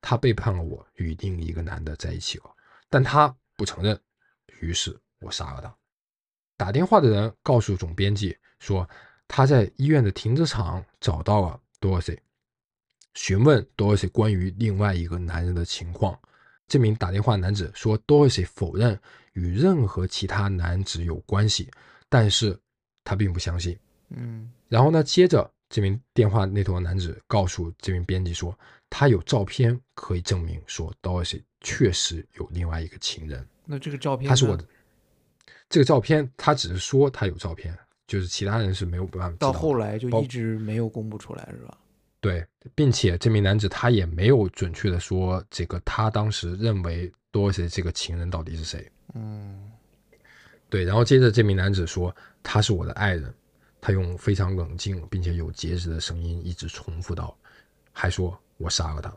[0.00, 2.44] 他背叛了我，与另一个男的在一起了。”
[2.90, 3.96] 但他不承认，
[4.60, 5.72] 于是我杀了他。
[6.56, 8.88] 打电话的人告诉总编辑说，
[9.28, 12.18] 他在医院的停车场找到了 Dorothy，
[13.14, 16.18] 询问 Dorothy 关于另外一个男人的情况。
[16.66, 19.00] 这名打电话男子说，Dorothy 否认
[19.34, 21.70] 与任何其他男子有关系，
[22.08, 22.58] 但是
[23.04, 23.78] 他并不相信。
[24.08, 28.56] 嗯然后呢，接着这名电话那头的男子告诉这名编辑说，
[28.90, 34.62] 他有照片可以证明说 Dorothy 确实有另外一个情人，那这个照片他是我的。
[35.70, 37.74] 这个照片他只是说他有照片，
[38.06, 41.78] 就是其他人是没有办法知道到后来就一直没有公布出来，是吧？
[42.20, 48.86] 对，并且这名男子他也没有准确的说这个他当时认为 Dorothy 这个情人到底是谁。
[49.14, 49.72] 嗯
[50.68, 53.34] 对，然后接着这名男子说他是我的爱人，
[53.82, 57.36] 他用非常冷静并且有节制的声音一直重复道，
[57.92, 59.12] 还说我杀了他。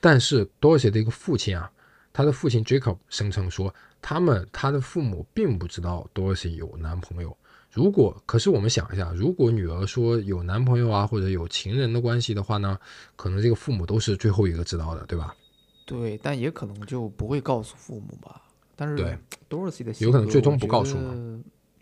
[0.00, 1.70] 但是 Dorothy 的一个父亲啊，
[2.12, 7.36] 他的父亲 Jacob 声称说，他们他的父母并不知道 Dorothy 有男朋友。
[7.70, 12.78] 如果可是我们想一下，如果女儿说有男朋友啊或者有情人的关系的话呢，
[13.14, 15.36] 可能这个父母都是最后一个知道的，对吧？
[15.84, 18.40] 对，但也可能就不会告诉父母吧。
[18.74, 19.18] 但是对
[19.50, 20.96] Dorothy 的有可能最终不告诉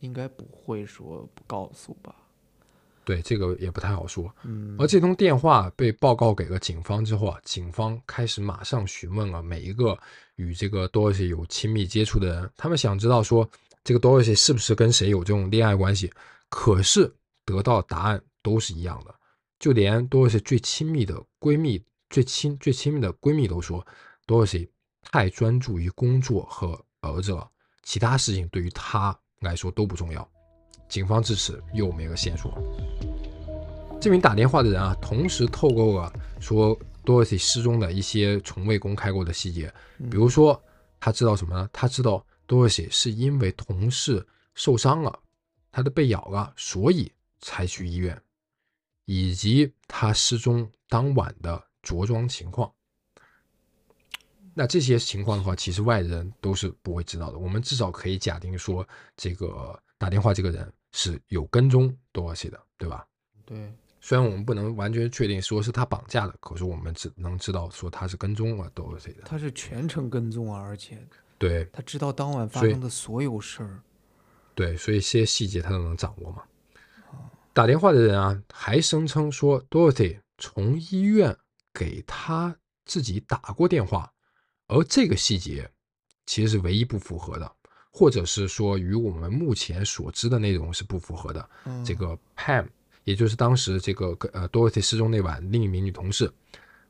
[0.01, 2.15] 应该不会说不告诉吧。
[3.05, 4.35] 对，这个也不太好说。
[4.43, 9.97] 嗯，而这通电话被报告给了警方之后啊，警方开始马上询问了每一个
[10.35, 13.49] 与这个 Dorothy 有亲密接触的人，他们想知道说
[13.85, 16.13] 这个 Dorothy 是不是跟谁有这种恋爱关系。
[16.49, 19.15] 可是得到答案都是一样的，
[19.61, 23.87] 就连 Dorothy 最亲密的闺蜜、最亲最亲密的闺蜜都说
[24.27, 24.69] ，Dorothy
[25.03, 27.49] 太专注于工作和儿子了，
[27.85, 30.29] 其他事情对于她来说都不重要。
[30.89, 32.57] 警方至此又没了线索。
[34.01, 39.73] 这名打电话的人啊，同时透露了说 Dorothy 失踪的一些从未公开过的细节，
[40.11, 40.63] 比如说
[41.01, 41.69] 他知道什么呢？
[41.73, 45.19] 他知道 Dorothy 是因为同事受伤了，
[45.73, 48.21] 他的被咬了，所以才去医院，
[49.07, 52.71] 以及他失踪当晚的着装情况。
[54.59, 57.37] 那这些情况的话，其实外人都是不会知道的。
[57.37, 63.07] 我们至少可以假定说，这个打电话这个人是有跟踪 Dorothy 的，对吧？
[63.45, 69.25] 对，虽然我们不能完全确定说是他绑架的，可是我们只能知道说他是跟踪了 Dorothy 的。
[69.27, 73.83] 他是全程跟踪啊，而且对他知道当晚发生的所有事儿。
[74.55, 76.43] 对，所以这些细节他都能掌握嘛。
[77.53, 81.37] 打电话的人啊，还声称说 Dorothy 从医院
[81.75, 84.11] 给他自己打过电话，
[84.69, 85.69] 而这个细节
[86.27, 87.53] 其实是唯一不符合的，
[87.91, 91.49] 或者是说与我们目前所知的内容是不符合的。
[91.65, 92.67] 嗯这个 Pam，
[93.05, 96.33] 也就是当时这个呃 Dorothy 失踪那晚另一名女同事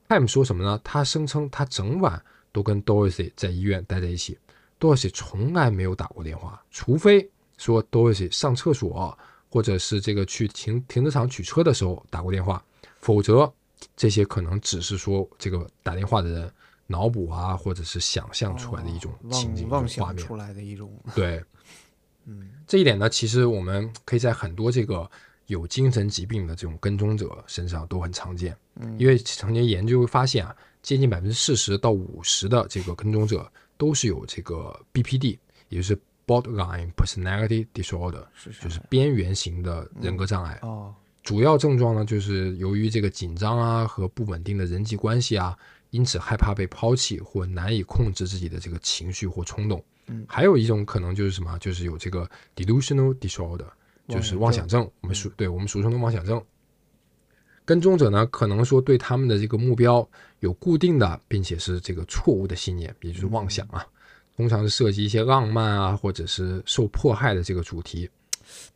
[0.08, 0.80] ，Pam 说什么呢？
[0.82, 4.38] 她声称她整晚都跟 Dorothy 在医院待在一起
[4.80, 9.16] ，Dorothy 从来没有打过电话，除非说 Dorothy 上厕所
[9.50, 12.64] 或者是这个去停停车场取车的时候打过电话，
[13.00, 13.52] 否则
[13.94, 16.52] 这些可能只是说这个打电话的人
[16.86, 20.36] 脑补啊，或者是想象出来的一种情景、妄想出。
[20.36, 21.42] 来的一种，对，
[22.24, 22.50] 嗯。
[22.66, 25.08] 这一点呢，其实我们可以在很多这个
[25.46, 35.96] 有精神疾病的这种跟踪者身上都很常见，嗯，因为曾经研究发现啊，接近百分之四十到五十的这个跟踪者都是有这个 BPD，也就是
[36.26, 40.58] Borderline Personality Disorder，是是就是边缘型的人格障碍。
[40.62, 45.56] 哦，主要症状呢，就是由于这个紧张啊和不稳定的人际关系啊，
[45.96, 49.82] 因此害怕被抛弃或难以控制自己的这个情绪或冲动。
[50.08, 53.66] 嗯还有一种可能就是什么，就是有这个 delusional disorder，
[54.06, 56.40] 就是妄想症，我们俗对我们俗称的妄想症。
[57.64, 60.08] 跟踪者呢，可能说对他们的这个目标
[60.40, 63.84] 有固定的，并且是这个错误的信念，也就是妄想啊。
[64.36, 68.08] 通常是涉及一些浪漫啊，或者是受迫害的这个主题。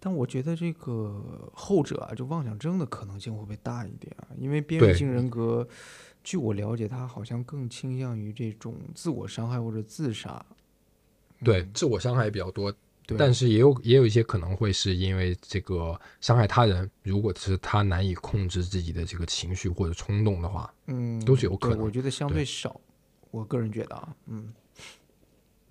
[0.01, 4.27] 但我觉得这个后者啊，就妄想症的可能性会不会大一点啊？
[4.37, 5.69] 因为边缘性人格，
[6.23, 10.45] 据我了解，他好像更倾向于这种自我伤害或者自杀。
[11.43, 12.71] 对，自我伤害也比较多，
[13.07, 22.45] 对，但是也有也有一些可能会是因为这个伤害他人，如果是他难以控制自己的这个情绪或者冲动的话，嗯，都是有可能我觉得相对对。
[22.45, 22.79] 少，
[23.31, 24.53] 我个人觉得啊，嗯。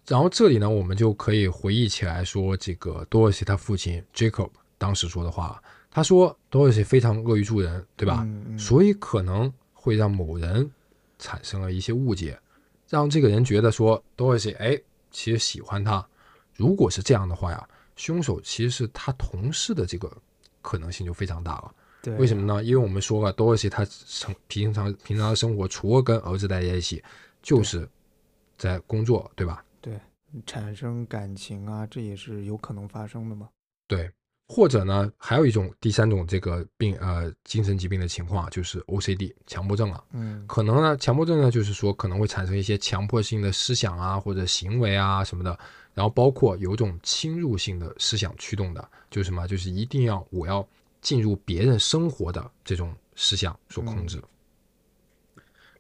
[0.07, 8.23] 然后这里呢，我们就可以回忆起来说，这个多尔西他父亲 Jacob 当时说的话，他说多尔西非常乐于助人，对吧？
[8.25, 8.57] 嗯嗯。
[8.57, 9.53] 所以可能
[9.89, 10.69] 会让某人
[11.17, 12.39] 产生了一些误解，
[12.88, 16.08] 让这个人觉得说多尔西哎，其实喜欢他。
[16.56, 20.15] 如果是这样的话呀，凶手其实是他同事的这个
[20.62, 21.73] 可能性就非常大了。
[22.04, 22.63] 对，为什么呢？
[22.63, 27.04] 因为我们说了，多尔西他生平常平常的生活，除了跟儿子待在一起，
[27.41, 27.89] 就是
[28.60, 29.65] 在工作，对吧？
[29.82, 29.99] 对
[30.45, 33.49] 产生感情啊，这也是有可能发生的嘛。
[33.88, 34.12] 对，
[34.51, 40.03] 或者呢，还有一种第三种这个病呃精神疾病的情况啊，就是 OCD 强迫症了。
[40.12, 45.57] 嗯可能呢，强迫症呢，就是说可能会产生一些强迫性的思想啊，或者行为啊什么的，
[45.93, 50.67] 然后包括有一种侵入性的思想驱动的，就是什么，就是一定要我要
[50.99, 54.19] 进入别人生活的这种思想所控制。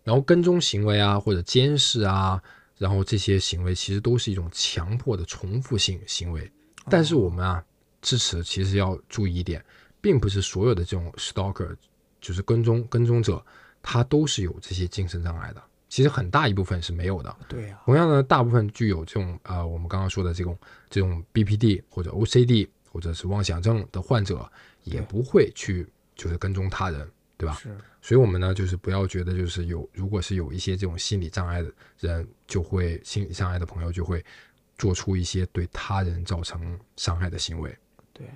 [0.03, 2.39] 然后跟踪行为啊，或者监视啊，
[2.77, 6.51] 然后这些行为其实都是一种强迫的重复性行为。
[6.87, 7.63] 但是我们啊，
[8.01, 9.63] 支持其实要注意一点，
[10.01, 11.75] 并不是所有的这种 stalker，
[12.21, 13.43] 就是跟踪跟踪者，
[13.81, 15.63] 他都是有这些精神障碍的。
[15.89, 17.35] 其实很大一部分是没有的。
[17.47, 20.55] 对呀、同样呢，大部分具有这种呃，我们刚刚说的这种
[20.87, 24.47] 这种 BPD 或者 OCD 或者是妄想症的患者，
[24.83, 27.55] 也不会去就是跟踪他人，对吧？
[27.55, 34.23] 是所以，我们呢，就是不要觉得就是有，如果是有一些这种心理障碍的人，就会心理障碍的朋友就会
[34.77, 37.75] 做出一些对他人造成伤害的行为。
[38.19, 38.27] 对，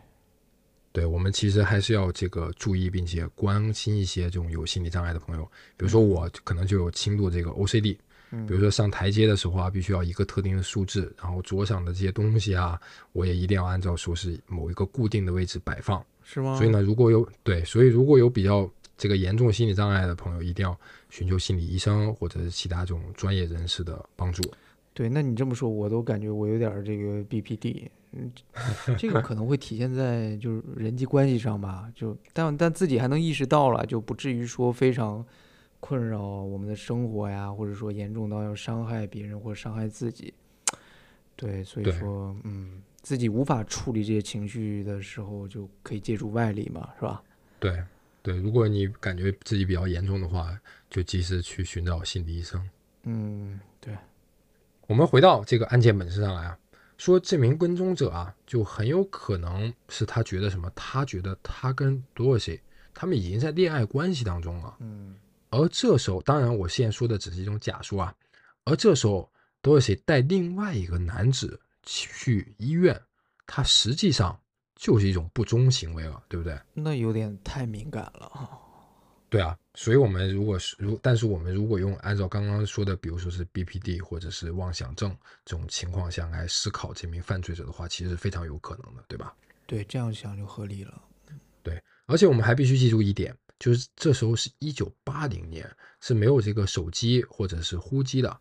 [0.91, 5.43] 对我们其实还是要这个注意，并且关心一些这种有心理障碍的朋友。
[5.77, 7.97] 比如说我可能就有轻度这个 OCD，
[8.31, 12.79] 嗯比如说上台阶的时候啊，必须要一个特定的数字，然后桌上的这些东西啊，
[13.11, 16.03] 我也一定要按照说是某一个固定的位置摆放。
[16.23, 16.55] 是吗？
[16.55, 24.41] 所以呢，如果有对，所以如果有比较这个严重心理障碍的朋友，一定要寻求心理医生或者是其他这种专业人士的帮助。
[24.93, 28.32] 对，那你这么说，我都感觉我有点儿这个 BPD，嗯，
[28.97, 35.25] 这个可能会体现在就是人际关系上吧，就但但自己还能意识到了，就不至于说非常
[35.79, 40.34] 困扰我们的生活呀，或者说严重到要伤害别人或者伤害自己。
[41.36, 47.23] 对，所以说，嗯，自己无法处理这些情绪的时候，就可以借助外力嘛，是吧？
[47.60, 47.84] 对
[48.21, 50.56] 对，如果你感觉自己比较严重的话，
[50.89, 52.69] 就及时去寻找心理医生。
[53.06, 53.72] 嗯，对，
[54.93, 56.56] 我们回到这个案件本身上来啊，
[56.99, 60.71] 说这名跟踪者啊，就很有可能是他觉得什么？
[60.75, 62.62] 他觉得他跟多尔西
[62.93, 64.77] 他们已经在恋爱关系当中了。
[64.82, 65.15] 嗯
[65.49, 68.13] 而这时候，当然我现在说的只是一种假说啊。
[68.65, 69.27] 而这时候，
[69.63, 73.01] 多尔西带另外一个男子去医院，
[73.47, 74.39] 他实际上
[74.75, 76.56] 就是一种不忠行为了，对不对？
[76.71, 78.47] 那有点太敏感了啊。
[79.27, 89.34] 对啊，所以我们如果是如，但是我们如果用按照刚刚说的，比如说是 BPD 或者是妄想症这种情况下来思考这名犯罪者的话，其实是非常有可能的，对吧？
[89.65, 91.01] 对，这样想就合理了。
[91.63, 95.67] 对而且我们还必须记住一点，就是这时候是一九八零年，
[96.01, 98.39] 是没有这个手机或者是呼机的。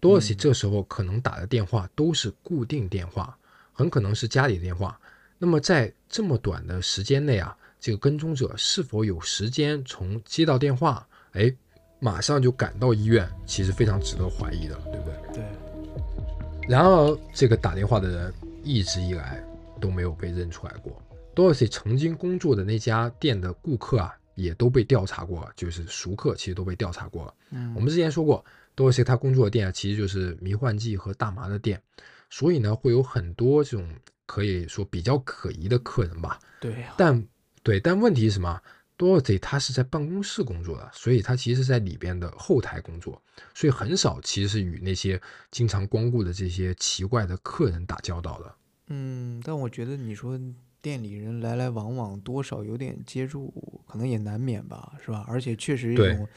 [0.00, 3.38] 多尔西这时候可能打的电话都是固定电话，
[3.72, 4.98] 很可能是家里的电话。
[5.38, 11.52] 那么在这么短的时间内啊，这个跟踪者是否有时间从接到电话，哎，
[11.98, 15.34] 马上就赶到医院，其实非常值得怀疑的，对不对？
[15.34, 19.44] 对，然而，这个打电话的人一直以来
[19.80, 21.02] 都没有被认出来过。
[21.34, 27.34] Dorothy 曾经工作的那家店的顾客啊，也都被调查过，就是熟客其实都被调查过了。
[27.50, 28.44] 嗯我们之前说过
[28.76, 31.82] ，Dorothy 他工作的店啊，其实就是迷幻剂和大麻的店，
[32.30, 33.84] 所以呢，会有很多这种
[34.24, 36.38] 可以说比较可疑的客人吧。
[36.60, 37.26] 对呀、但
[37.62, 38.60] 对，但问题是什么
[38.98, 43.20] ？Dorothy 他是在办公室工作的，所以他其实是在里边的后台工作，
[43.54, 48.54] 所以很少其实是与那些经常光顾的这些奇怪的客人打交道的。
[48.88, 50.38] 嗯，但我觉得你说
[50.80, 55.24] 店里人来来往往，多少有点接触，可能也难免吧，是吧？
[55.26, 56.28] 而且确实这种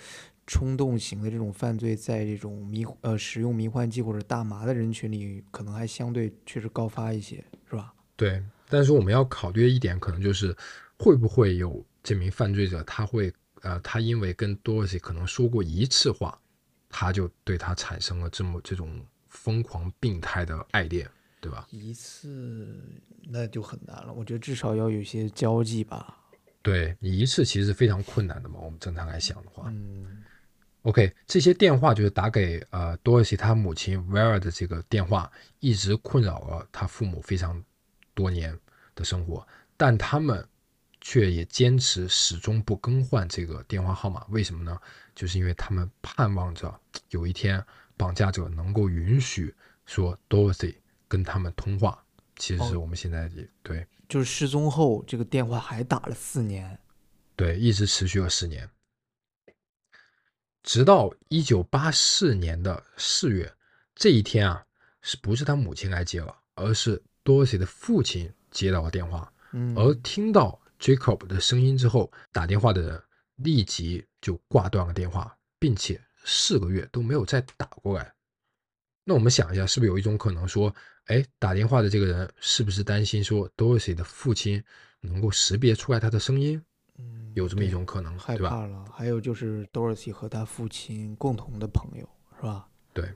[0.47, 7.93] 冲动型的这种犯罪，在这种迷呃使用迷幻剂或者大麻的人群里，可能还相对确实高发一些，是吧？
[8.15, 10.55] 对，但是我们要考虑的一点，可能就是
[10.97, 16.39] 会不会有这名犯罪者，他会呃，他因为跟 Dorothy 可能说过一次话，
[16.89, 21.09] 他就对他产生了这么这种疯狂病态的爱恋，
[21.41, 21.67] 对吧？
[21.71, 22.79] 一次
[23.27, 26.17] 那就很难了，我觉得至少要有些交际吧。
[26.61, 29.65] 对你一次其实是非常困难的嘛，我们正常来想的话。
[29.69, 30.23] 嗯
[30.83, 37.59] OK，这些电话就是打给呃多尔西他母亲 Vera 的这个电话，一直困扰了他父母非常
[38.13, 38.55] 多年
[38.93, 40.47] 的生活，但他们
[41.07, 44.25] 却也坚持始终不更换这个电话号码。
[44.29, 44.75] 为什么呢？
[45.13, 46.81] 就是因为他们盼望着
[47.11, 47.63] 有一天
[47.95, 49.53] 绑架者能够允许
[49.85, 50.77] 说 Dorothy
[51.07, 52.03] 跟他们通话。
[52.37, 56.77] 其实是哦我们现在也对就是失踪后，这个电话还打了四年。
[57.35, 58.67] 对，一直持续了四年，
[60.63, 63.53] 直到一九八四年的四月
[63.93, 64.65] 这一天啊，
[65.03, 73.01] 是不是他母亲来接了，而是 Dorothy 的父亲接到了电话，嗯，而听到 Jacob 的声音之后，打电话的人
[73.37, 78.13] 立即就挂断了电话，并且四个月都没有再打过来。
[79.03, 80.71] 那我们想一下，是不是有一种可能说，
[81.05, 84.63] 哎，打电话的这个人是不是担心说 Dorothy 的父亲
[85.01, 86.63] 能够识别出来他的声音？
[86.99, 88.51] 嗯有这么一种可能，对吧？
[88.51, 88.85] 害怕了。
[88.93, 92.67] 还有就是 Dorothy 和他父亲共同的朋友，是吧？
[92.93, 93.11] 对。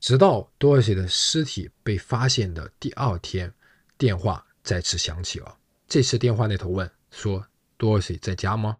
[0.00, 3.52] 直到 Dorothy 的尸体被发现的第二天，
[3.98, 5.58] 电话再次响起了。
[5.90, 7.44] 这次电话那头问说
[7.76, 8.78] ：“Dorothy 在家吗？”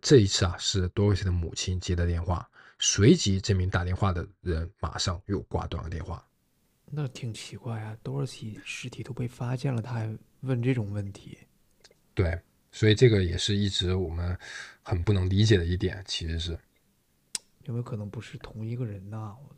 [0.00, 2.48] 这一次啊，是 Dorothy 的母亲接的电话。
[2.78, 6.24] 随即，这名打电话的人马上又挂断了电话。
[6.84, 11.36] 那挺奇怪啊，Dorothy 尸体都被发现了，他还问这种问题。
[12.14, 14.38] 对，所以这个也是一直我们
[14.80, 16.56] 很不能理解的一点，其实是
[17.64, 19.56] 有没有可能不是同一个人呐、我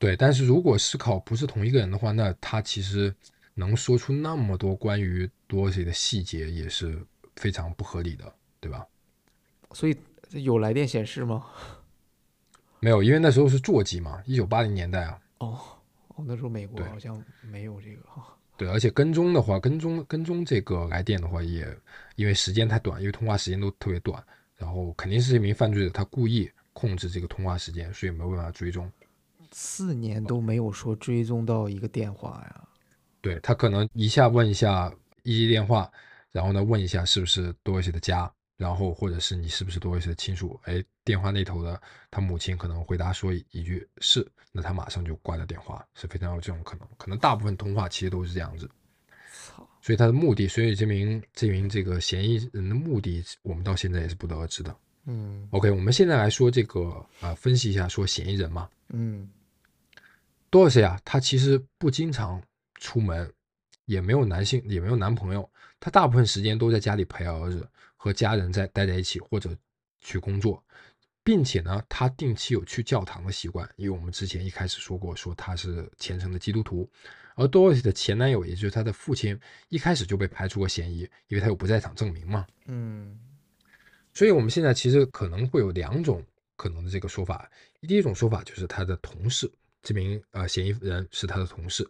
[0.00, 0.16] 对。
[0.16, 3.14] 但是如果思考不是同一个人的话，那他其实
[3.54, 7.02] 能说出那么多关于 Dorothy 的细节，也是
[7.36, 8.86] 非常不合理的，对吧？
[9.72, 9.96] 所以
[10.30, 11.46] 有来电显示吗？
[12.80, 15.58] 没有，因为那时候是座机嘛，一九八零年代啊，哦
[16.08, 18.36] 哦，那时候美国好像没有这个哈。
[18.56, 21.66] 对，而且跟踪的话，跟踪跟踪这个来电的话也，
[22.16, 24.22] 因为时间太短，因为通话时间都特别短，
[24.56, 28.90] 然后肯定是一名犯罪者他故意控制这个通话时间，所以没有办法追踪。
[29.52, 32.68] 四年都没有说追踪到一个电话呀。
[33.20, 34.92] 对他可能一下问一下
[35.22, 35.90] 一接电话，
[36.30, 46.88] 然后呢问一下是不是多一些的家，然后或者是你是不是多一些的亲属，哎，电话那头的他母亲可能回答说一句是，那他马上就挂掉电话，是非常有这种可能。
[46.96, 48.68] 可能大部分通话其实都是这样子。
[49.32, 54.76] 操，所以他的目的，所以这名这名这个嫌疑人的目的，我们到现在也是不得而知的。
[55.06, 56.90] 嗯 OK，我们现在来说这个
[57.20, 58.68] 啊、呃分析一下说嫌疑人嘛。
[58.90, 59.28] 嗯
[60.50, 62.42] 多尔西啊，他其实不经常
[62.80, 63.30] 出门，
[63.88, 67.66] 也没有男性，也没有男朋友，他大部分时间都在家里陪儿子，
[67.96, 69.56] 和家人在待在一起，或者
[69.98, 70.62] 去工作，
[71.24, 76.88] 并且呢，他定期有去教堂的习惯，因为我们之前一开始说过，说他是虔诚的基督徒。
[77.34, 82.46] 而 Dorothy 的前男友，也就是她的父亲，一开始就被排除过嫌疑，因为他有不在场证明嘛。
[82.66, 83.18] 嗯
[84.12, 86.20] 所以我们现在其实可能会有两种
[86.56, 87.48] 可能的这个说法。
[87.82, 89.48] 第一种说法就是他的同事，
[89.82, 91.88] 这名呃嫌疑人是他的同事。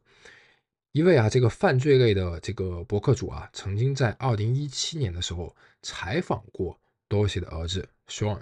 [0.92, 6.78] 一位啊，这个犯罪类的这个博客主啊，曾经在二零一七年的时候采访过
[7.08, 8.40] Dorothy 的儿子 Sean，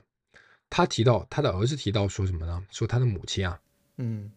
[0.70, 2.64] 他提到他的儿子提到说什么呢？
[2.70, 3.60] 说他的母亲啊
[3.96, 4.30] 嗯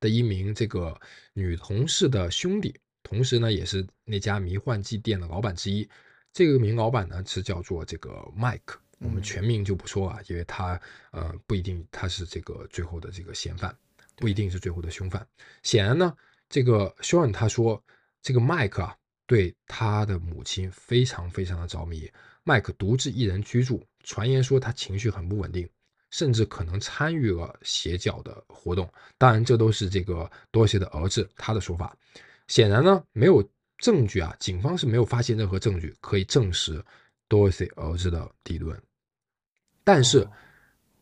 [0.00, 1.00] 的一名这个
[1.32, 5.88] 女同事的兄弟，同时呢也是那家迷幻剂店的老板之一。
[6.32, 10.78] 这个名老板呢是叫做这个 Mike，我们嗯全名就不说啊，因为他
[11.12, 13.74] 呃不一定他是这个最后的这个嫌犯，
[14.16, 15.26] 不一定是最后的凶犯。
[15.62, 16.14] 显然呢，
[16.48, 17.82] 这个 Sean 他说
[18.22, 22.10] 这个 Mike 啊对他的母亲非常非常的着迷。
[22.44, 25.68] Mike 独自一人居住，传言说他情绪很不稳定，
[26.10, 28.86] 甚至可能参与了邪教的活动。
[29.16, 31.96] 当然，这都是这个多谢的儿子他的说法。
[32.48, 33.42] 显然呢，没有
[33.78, 36.84] 证据啊，警方是没有发现任何证据可以证实
[37.28, 38.78] Dorothy 儿子的理论。
[39.82, 40.30] 但是哦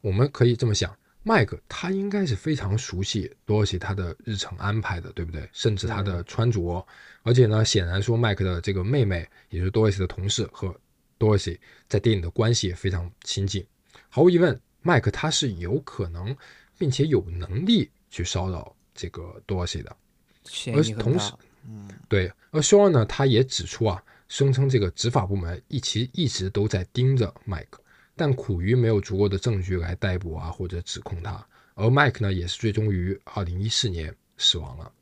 [0.01, 5.49] 我们可以这么想，麦克他应该是非常熟悉 Dorothy 他的日程安排的，对不对？
[5.53, 6.85] 甚至他的穿着，
[7.23, 10.75] 而且呢，显然说麦克的这个妹妹，也就是 Dorothy 的同事和
[11.18, 11.59] Dorothy
[11.89, 13.64] 在电影的关系也非常亲近。
[14.09, 16.37] 毫无疑问，麦克他是有可能
[16.77, 19.97] 并且有能力去骚扰这个 Dorothy 的。
[20.45, 21.33] 嫌而同时。
[21.64, 27.81] 嗯，对，而 Sean 呢，他也指出啊，声称这个执法部门一其一直都在盯着麦克，
[28.16, 31.44] 但苦于没有足够的证据来逮捕啊或者指控他。
[31.74, 34.92] 而麦克呢，也是最终于二零一四年死亡了。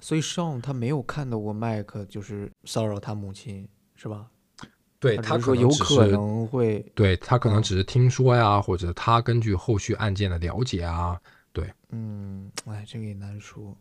[0.00, 4.28] 所以 Sean 他没有看到过麦克就是骚扰他母亲，是吧？
[4.98, 11.20] 对他说有可能会，对他可能嗯只是听说呀，或者他根据后续案件的了解啊，
[11.52, 13.76] 对嗯，哎，这个也难说。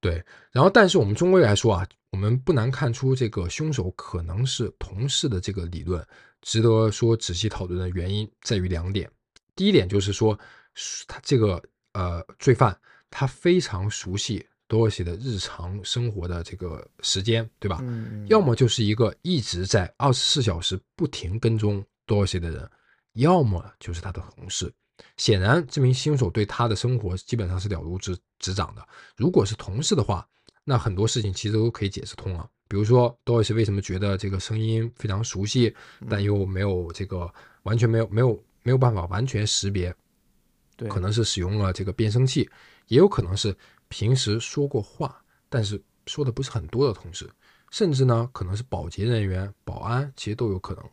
[0.00, 0.20] 对，
[0.50, 6.04] 然后但是我们中国人来说啊，我们不难看出这个凶手可能是同事的这个理论，
[6.42, 9.10] 值得说仔细讨论的原因在于两点。
[9.54, 10.38] 第一点就是说，
[11.06, 11.62] 他这个
[11.92, 12.78] 呃罪犯
[13.10, 17.82] 他非常熟悉 Dorothy 的日常生活的这个时间，对吧？
[18.28, 22.70] 要么就是一个一直在二十四小时不停跟踪 Dorothy 的人，
[23.14, 24.72] 要么就是他的同事。
[25.16, 28.86] 显然，这名凶手对他的生活基本上是了如指指掌的。
[29.16, 30.28] 如果是同事的话，
[30.68, 32.46] 那很多事情其实都可以解释通了。
[32.68, 35.74] 比如说，Dorothy 为什么觉得这个声音非常熟悉，
[36.10, 39.94] 但又没有这个完全没有没有没有办法完全识别，
[40.76, 42.46] 对，可能是使用了这个变声器，
[42.88, 43.56] 也有可能是
[43.88, 47.26] 平时说过话，但是说的不是很多的同事，
[47.70, 50.84] 甚至呢可能是保洁人员、保安，其实都有可能。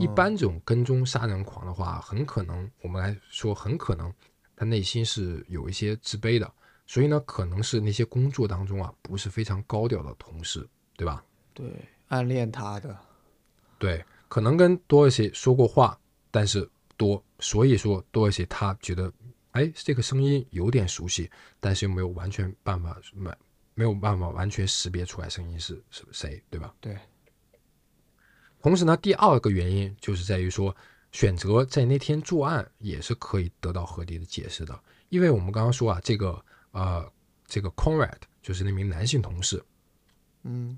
[0.00, 4.14] 一嗯般这种跟踪杀人狂的话，很可能我们来说，很可能
[4.54, 6.48] 他内心是有一些自卑的，
[6.86, 11.24] 所以呢，可能是那些工作当中啊不是非常高调的同事，对吧？
[11.54, 11.66] 对
[12.08, 12.96] 暗恋他的，
[13.78, 15.98] 对，可能跟多一些说过话，
[16.30, 19.12] 但是多，所以说多一些他觉得，
[19.52, 21.30] 哎，这个声音有点熟悉，
[21.60, 23.30] 但是又没有完全办法没
[23.74, 26.74] 没有办法完全识别出来声音是是谁，对吧？
[26.80, 26.98] 对，
[28.60, 30.74] 同时呢，第二个原因就是在于说，
[31.12, 34.78] 选择在那天作案也是可以得到合理的解释的，
[35.08, 36.44] 因为我们刚刚说啊，这个
[36.74, 37.08] 呃，
[37.46, 39.64] 这个 Conrad 就是那名男性同事，
[40.42, 40.76] 嗯，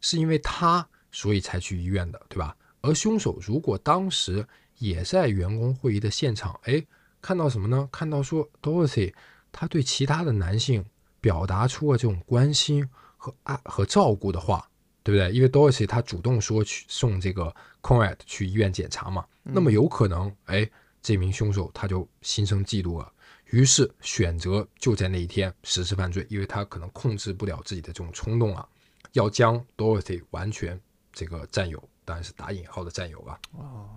[0.00, 2.56] 是因为他所以才去医院的，对吧？
[2.80, 4.44] 而凶手如果当时
[4.78, 6.84] 也在员工会议的现场，哎，
[7.22, 7.88] 看到什么呢？
[7.92, 9.14] 看到说 Dorothy
[9.52, 10.84] 他对其他的男性
[11.20, 14.68] 表达出了这种关心和爱和照顾的话，
[15.04, 15.30] 对不对？
[15.32, 20.68] 因为 Dorothy 他主动说去送这个 Conrad 去医院检查嘛，那么有可能，哎，
[21.00, 23.12] 这名凶手他就心生嫉妒了。
[23.50, 28.68] 于是选择就在那一天实施犯罪，因为他可能控制不了自己的这种冲动啊，
[29.12, 30.78] 要将 Dorothy 完全
[31.12, 33.40] 这个占有，当然是打引号的占有吧。
[33.52, 33.88] 哦，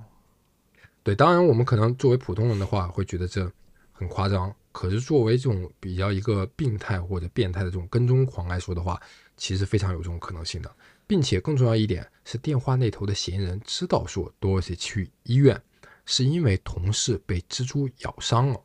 [1.03, 3.51] 对，当然我们可能作为普通人的话，会觉得这
[3.91, 4.53] 很夸张。
[4.71, 8.97] 可是作为这种比较一个病态或者变态的这种跟踪狂来说的话，
[9.35, 10.73] 其实非常有这种可能性的，
[11.05, 15.61] 并且更重要一点是，电话那头的嫌疑人知道说 Dorothy 去医院
[16.05, 18.61] 是因为同事被蜘蛛咬伤了。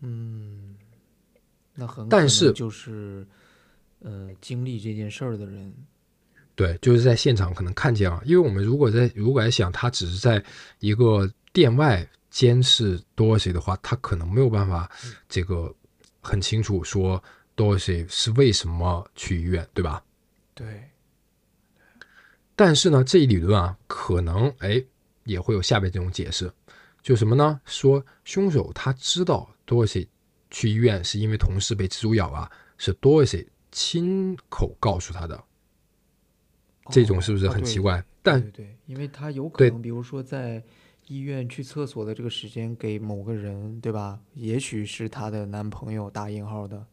[0.00, 0.74] 嗯，
[1.74, 3.26] 那很但是就是
[4.00, 5.72] 呃经历这件事儿的人，
[6.54, 10.42] 对，就是在现场可能看见了，因为我们如果在如果来想，他只是在
[10.80, 14.90] 一个店外监视 Dorothy 的话，他可能没有办法
[15.28, 15.74] 这个
[16.20, 17.22] 很清楚说
[17.56, 20.04] Dorothy 是为什么去医院，对吧？
[20.54, 20.90] 对，
[22.54, 24.84] 但是呢，这一理论啊，可能哎
[25.24, 26.52] 也会有下面这种解释，
[27.08, 27.58] 就什么呢？
[27.64, 30.06] 说凶手他知道 Dorothy
[30.50, 35.42] 去医院是因为同事被蜘蛛咬啊，是 Dorothy 亲口告诉他的，
[36.90, 38.04] 这种是不是很奇怪？
[38.22, 40.62] 但对对，因为他有可能，比如说在
[41.06, 44.20] 医院去厕所的这个时间给某个人，对吧？
[44.34, 46.84] 也许是她的男朋友打引号的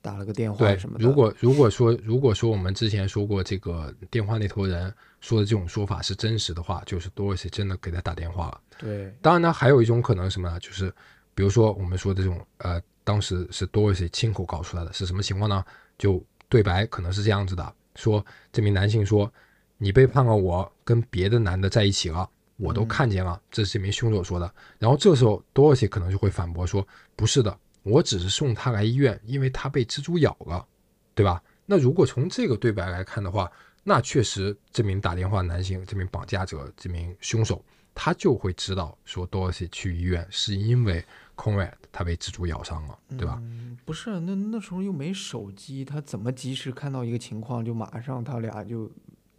[0.00, 1.04] 打了个电话什么，的。
[1.04, 4.90] 如果如果说如果说我们之前说过这个电话那头人
[5.24, 8.60] 说的这种说法是真实的话，就是 Dorothy 真的给他打电话了。
[8.76, 10.60] 对当然呢，还有一种可能什么呢？
[10.60, 10.94] 就是
[11.34, 15.64] 比如说我们说的这种呃，当时是 Dorothy 亲口告诉他的，是什么情况呢？
[15.96, 18.22] 就对白可能是这样子的：说
[18.52, 19.32] 这名男性说，
[19.78, 24.54] 你背叛了我，跟别的男的在一起了，我都嗯看见了，这是这名凶手说的。
[24.78, 30.66] 然后这时候 Dorothy 可能就会反驳说，不是的，我只是送他来医院，因为他被蜘蛛咬了，
[31.14, 31.42] 对吧？
[31.64, 33.50] 那如果从这个对白来看的话，
[33.84, 37.62] 那确实这名打电话男性、这名绑架者、这名凶手，
[37.94, 41.04] 他就会知道说 Dorothy 去医院是因为
[41.36, 43.38] Conrad 他被蜘蛛咬伤了，对吧？
[43.42, 48.90] 嗯，不是，那那时候又没手机，他怎么及时看到一个情况就马上他俩就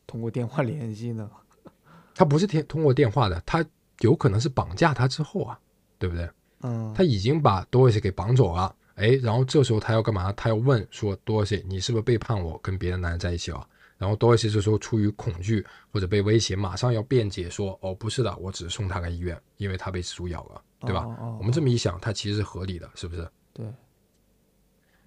[0.06, 1.30] 通过电话联系呢？
[2.14, 3.66] 他不是天通过电话的，他
[4.02, 5.60] 有可能是绑架他之后啊，
[5.98, 6.30] 对不对？
[6.62, 10.32] 嗯，他已经把多西给绑走了，哎，然后这时候他要干嘛？
[10.34, 13.68] 他要问说多西，你是不是背叛我，跟别的男人在一起了？
[13.98, 21.06] 然后多西这时候出于恐惧或者被威胁，马上要辩解说，哦，不是的，我只是送他来医院，因为他被蜘蛛咬了，对吧？
[21.06, 23.28] 哦哦我们这么一想，他其实是合理的，是不是？
[23.54, 23.66] 对，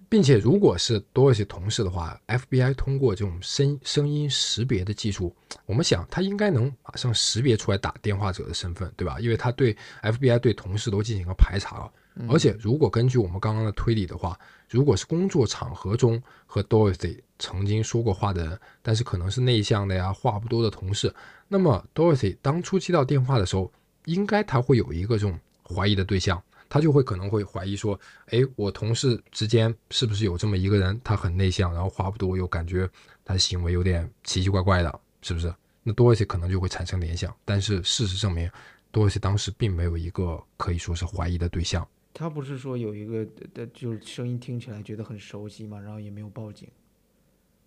[0.09, 5.35] 并且如果是多一些同事的话，FBI 通过这种声声音识别的技术，
[5.67, 9.19] 我们想他应该能马上识别出来打电话者的身份，对吧？
[9.19, 11.91] 因为他对 FBI 对同事都进行了排查了。
[12.27, 14.37] 而且如果根据我们刚刚的推理的话，
[14.69, 21.13] 如果是工作场合中和 Dorothy 曾经说过话的人，但是可能是内向的呀、话不多的同事，
[21.47, 23.71] 那么 Dorothy 当初接到电话的时候，
[24.05, 26.41] 应该他会有一个这种怀疑的对象。
[26.71, 32.87] 他就会可能会怀疑说，哎，我同事之间是不是有这么一个人，他很内向，然后话不多，又感觉
[33.25, 35.51] 他的行为有点奇奇怪怪的，是不是？
[35.81, 37.35] 那 Dorothy 可能就会产生联想。
[37.43, 38.47] 但是事实证明，
[38.91, 41.87] 多一些当时并没有一个可以说是怀疑的对象。
[42.13, 46.67] 他不是说有一个的，就是声音听起来觉得很熟悉嘛，然后也没有报警。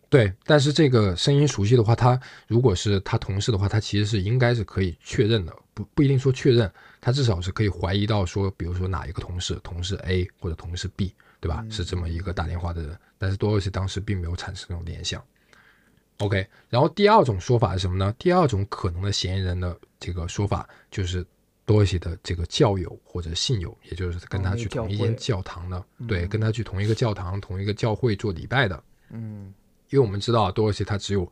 [0.08, 6.70] 对，但是这个声音熟悉的话，他如果是他同事的话，他其实是应该是可以确认的，不不一定说确认，
[7.00, 11.64] 他至少是可以怀疑到说，比如说哪一个同事，同事 A 或者同事 B，对吧？
[11.70, 15.24] 是这么一个打电话的人，但是多尔西当时并没有产生这种联想。
[16.18, 18.14] OK，然后第二种说法是什么呢？
[18.18, 21.26] 第二种可能的嫌疑人的这个说法就是
[21.64, 28.82] 多一些的这个教友或者信友，也就是跟他去同一间教堂的，对，跟他去同一个教堂、同一个教会做礼拜的。
[29.10, 29.52] 嗯
[29.90, 31.30] 因为我们知道多尔西他只有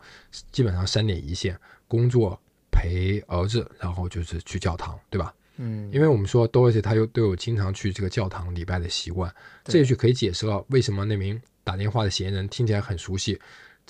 [0.53, 1.59] 基本上三点一线：
[1.89, 2.39] 工作、
[2.70, 5.35] 陪儿子，然后就是去教堂，对吧？
[5.57, 13.41] 嗯，因为我们说多尔西他又都有经常去这个教堂礼拜的习惯，这也许可以解释了为什么那名打电话的嫌疑人听起来很熟悉。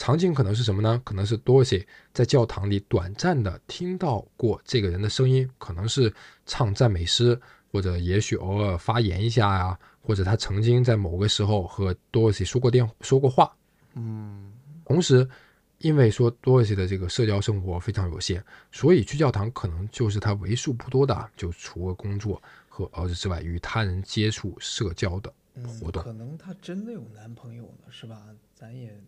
[0.00, 0.98] 场景可能是什么呢？
[1.04, 6.10] 可能是多尔西在教堂里短暂的听到过这个人的声音，可能是
[6.46, 7.38] 唱赞美诗，
[7.70, 13.54] 或者也许偶尔发言一下呀、或者他曾经在某个时候和多尔西说过电说过话。
[13.92, 14.50] 嗯
[14.86, 15.28] 同时，
[15.76, 18.42] 因为说多尔西的这个社交生活非常有限，
[18.72, 25.30] 所以去教堂可能就是他为数不多的，就除了工作和儿子之外，与他人接触、社交的
[25.78, 26.02] 活动。
[26.02, 28.22] 可能她真的有男朋友呢，是吧？
[28.54, 28.98] 咱也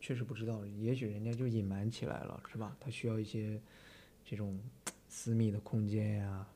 [0.00, 2.74] 确实不知道，也许人家就隐瞒起来了，是吧？
[2.80, 3.60] 他需要一些
[4.24, 4.58] 这种
[5.08, 6.46] 私密的空间呀。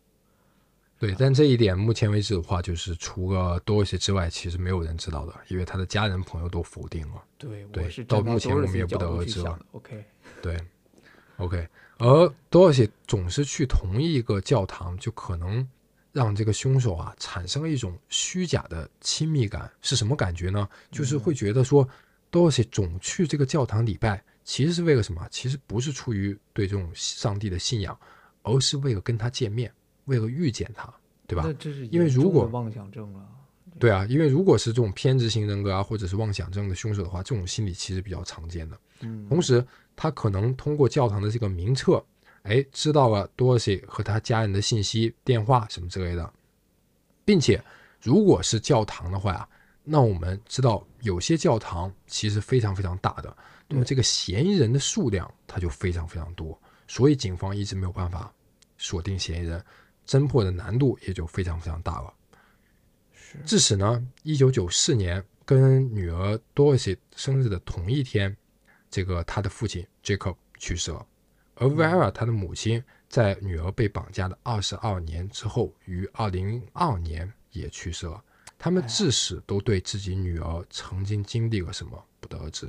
[0.99, 7.23] 对，但这一点目前为止的话，就是除了多一些之外，其实没有人知道的，因为他的家人朋友都否定了。
[7.37, 10.03] 对，对我是到目前我们也不得而知 OK，
[10.41, 10.59] 对
[11.37, 11.69] ，OK，
[11.99, 15.69] 而多尔西总是去同一个教堂，就可能
[16.13, 19.71] 让这个凶手啊产生了一种虚假的亲密感。
[19.83, 20.67] 是什么感觉呢？
[20.91, 21.87] 就是会觉得说，
[22.35, 25.25] 多尔西总去这个教堂礼拜，其实是为了什么？
[25.31, 27.97] 其实不是出于对这种上帝的信仰，
[28.43, 29.73] 而是为了跟他见面，
[30.07, 30.93] 为了遇见他，
[31.29, 31.53] 对吧那？
[31.53, 33.25] 这是因为如果妄想症了，
[33.79, 38.77] 对啊，因为如果是这种偏执型人格啊，或者是妄想症的凶手的话，这种心理其实比较常见的。
[39.03, 39.65] 嗯，同时，
[39.95, 42.05] 他可能通过教堂的这个名册，
[42.43, 46.33] 哎，知道了多尔西和他家人的信息、电话什么之类的，
[47.25, 47.63] 并且，
[48.03, 49.49] 如果是教堂的话呀，
[49.87, 53.37] 那我们知道有些教堂其实非常非常大的，
[53.69, 56.59] 那么这个嫌疑人的数量它就非常非常多，
[56.89, 58.33] 所以警方一直没有办法
[58.79, 59.63] 锁定嫌疑人，
[60.07, 62.15] 侦破的难度也就非常非常大了。
[63.13, 68.35] 是至此呢，一九九四年跟女儿 Dorothy 生日的同一天，
[68.91, 71.07] 这个他的父亲 Jacob 去世了，
[71.57, 78.25] 而 Vera 她的母亲在女儿被绑架的二十二年之后，于二零零二年也去世了。
[78.65, 82.67] 他们至始都对自己女儿曾经经历了什么不得而知，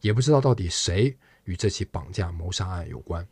[0.00, 1.14] 也不知道到底谁
[1.44, 3.22] 与这起绑架谋杀案有关，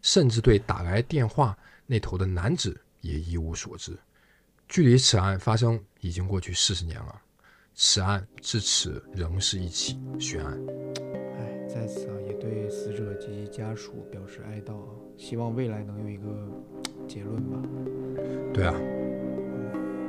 [0.00, 1.56] 甚至对打来电话
[1.86, 3.96] 那头的男子也一无所知。
[4.68, 7.22] 距离此案发生已经过去四十年了，
[7.72, 10.60] 此案至此仍是一起悬案。
[11.38, 16.26] 哎，在此啊，也对死者及其家属表示哀悼啊，希望未来能有一个
[17.06, 17.62] 结论吧。
[18.52, 18.74] 对啊，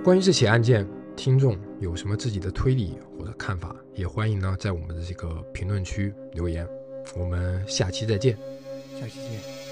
[0.04, 0.84] 关于这起案件，
[1.16, 6.68] 听众有什么自己的推理或者看法，也欢迎呢在我们的这个评论区留言。
[7.16, 8.38] 我们下期再见。
[9.00, 9.63] 下期见。